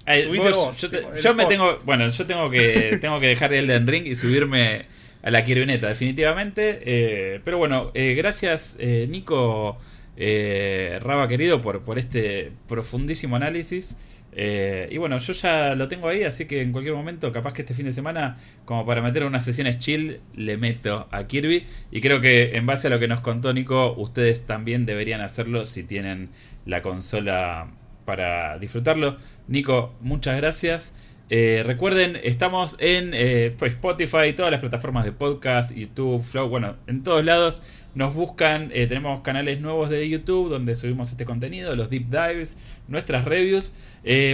Yo, 1.21 1.35
me 1.35 1.45
tengo, 1.45 1.81
bueno, 1.83 2.07
yo 2.07 2.25
tengo 2.25 2.49
que 2.49 2.97
tengo 3.01 3.19
que 3.19 3.27
dejar 3.27 3.53
el 3.53 3.69
Elden 3.69 3.85
Ring 3.85 4.07
y 4.07 4.15
subirme 4.15 4.85
a 5.23 5.29
la 5.29 5.43
Kirvineta, 5.43 5.89
definitivamente. 5.89 7.41
pero 7.43 7.57
bueno, 7.57 7.91
gracias 7.93 8.77
Nico 9.09 9.77
eh, 10.17 10.99
Raba 11.01 11.27
querido 11.27 11.61
por, 11.61 11.83
por 11.83 11.97
este 11.97 12.51
profundísimo 12.67 13.35
análisis. 13.35 13.97
Eh, 14.33 14.87
y 14.91 14.97
bueno, 14.97 15.17
yo 15.17 15.33
ya 15.33 15.75
lo 15.75 15.87
tengo 15.87 16.07
ahí, 16.07 16.23
así 16.23 16.45
que 16.45 16.61
en 16.61 16.71
cualquier 16.71 16.95
momento, 16.95 17.31
capaz 17.31 17.53
que 17.53 17.63
este 17.63 17.73
fin 17.73 17.85
de 17.85 17.93
semana, 17.93 18.37
como 18.65 18.85
para 18.85 19.01
meter 19.01 19.25
unas 19.25 19.43
sesiones 19.43 19.79
chill, 19.79 20.21
le 20.33 20.57
meto 20.57 21.07
a 21.11 21.27
Kirby. 21.27 21.65
Y 21.91 22.01
creo 22.01 22.21
que 22.21 22.55
en 22.55 22.65
base 22.65 22.87
a 22.87 22.89
lo 22.89 22.99
que 22.99 23.07
nos 23.07 23.19
contó 23.21 23.53
Nico, 23.53 23.93
ustedes 23.97 24.45
también 24.45 24.85
deberían 24.85 25.21
hacerlo 25.21 25.65
si 25.65 25.83
tienen 25.83 26.29
la 26.65 26.81
consola 26.81 27.71
para 28.05 28.57
disfrutarlo. 28.59 29.17
Nico, 29.47 29.93
muchas 30.01 30.37
gracias. 30.37 30.95
Eh, 31.33 31.63
recuerden, 31.65 32.19
estamos 32.25 32.75
en 32.79 33.11
eh, 33.13 33.55
pues, 33.57 33.71
Spotify, 33.75 34.33
todas 34.35 34.51
las 34.51 34.59
plataformas 34.59 35.05
de 35.05 35.13
podcast, 35.13 35.73
YouTube, 35.73 36.21
Flow, 36.21 36.49
bueno, 36.49 36.75
en 36.87 37.03
todos 37.03 37.23
lados. 37.23 37.63
Nos 37.95 38.13
buscan, 38.13 38.69
eh, 38.73 38.85
tenemos 38.85 39.21
canales 39.21 39.61
nuevos 39.61 39.89
de 39.89 40.09
YouTube 40.09 40.49
donde 40.49 40.75
subimos 40.75 41.09
este 41.09 41.23
contenido, 41.23 41.73
los 41.77 41.89
deep 41.89 42.07
dives, 42.07 42.57
nuestras 42.89 43.23
reviews. 43.23 43.75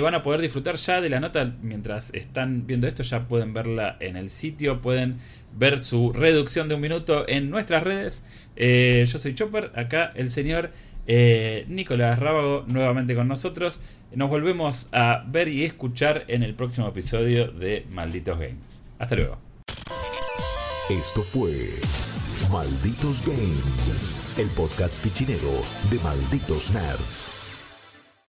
van 0.02 0.16
a 0.16 0.24
poder 0.24 0.42
disfrutar 0.42 0.78
ya 0.78 1.00
de 1.00 1.10
la 1.12 1.20
nota 1.20 1.54
mientras 1.62 2.12
están 2.16 2.66
viendo 2.66 2.88
esto, 2.88 3.04
ya 3.04 3.28
pueden 3.28 3.54
verla 3.54 3.98
en 4.00 4.18
el 4.18 4.30
sitio, 4.30 4.82
pueden 4.82 5.18
ver 5.56 5.80
su 5.80 6.14
reducción 6.14 6.68
de 6.68 6.76
un 6.76 6.82
minuto 6.82 7.26
en 7.28 7.52
nuestras 7.52 7.84
redes. 7.84 8.26
yo 8.56 9.20
soy 9.20 9.36
Chopper, 9.36 9.72
acá 9.76 10.14
el 10.16 10.32
señor 10.32 10.72
Nicolás 11.68 12.18
Rábago 12.18 12.66
nuevamente 12.68 13.14
con 13.14 13.28
nosotros. 13.28 13.82
Nos 14.15 14.30
volvemos 14.30 14.89
a 14.93 15.24
ver 15.28 15.50
y 15.50 15.65
escuchar 15.65 16.24
en 16.28 16.41
el 16.41 16.56
próximo 16.56 16.88
episodio 16.88 17.52
de 17.52 17.86
Malditos 17.91 18.39
Games. 18.39 18.86
Hasta 19.00 19.15
luego. 19.15 19.38
Esto 20.89 21.22
fue 21.24 21.74
Malditos 22.50 23.22
Games, 23.26 24.38
el 24.38 24.48
podcast 24.52 25.04
fichinero 25.04 25.52
de 25.91 26.00
Malditos 26.00 26.72
Nerds. 26.72 27.37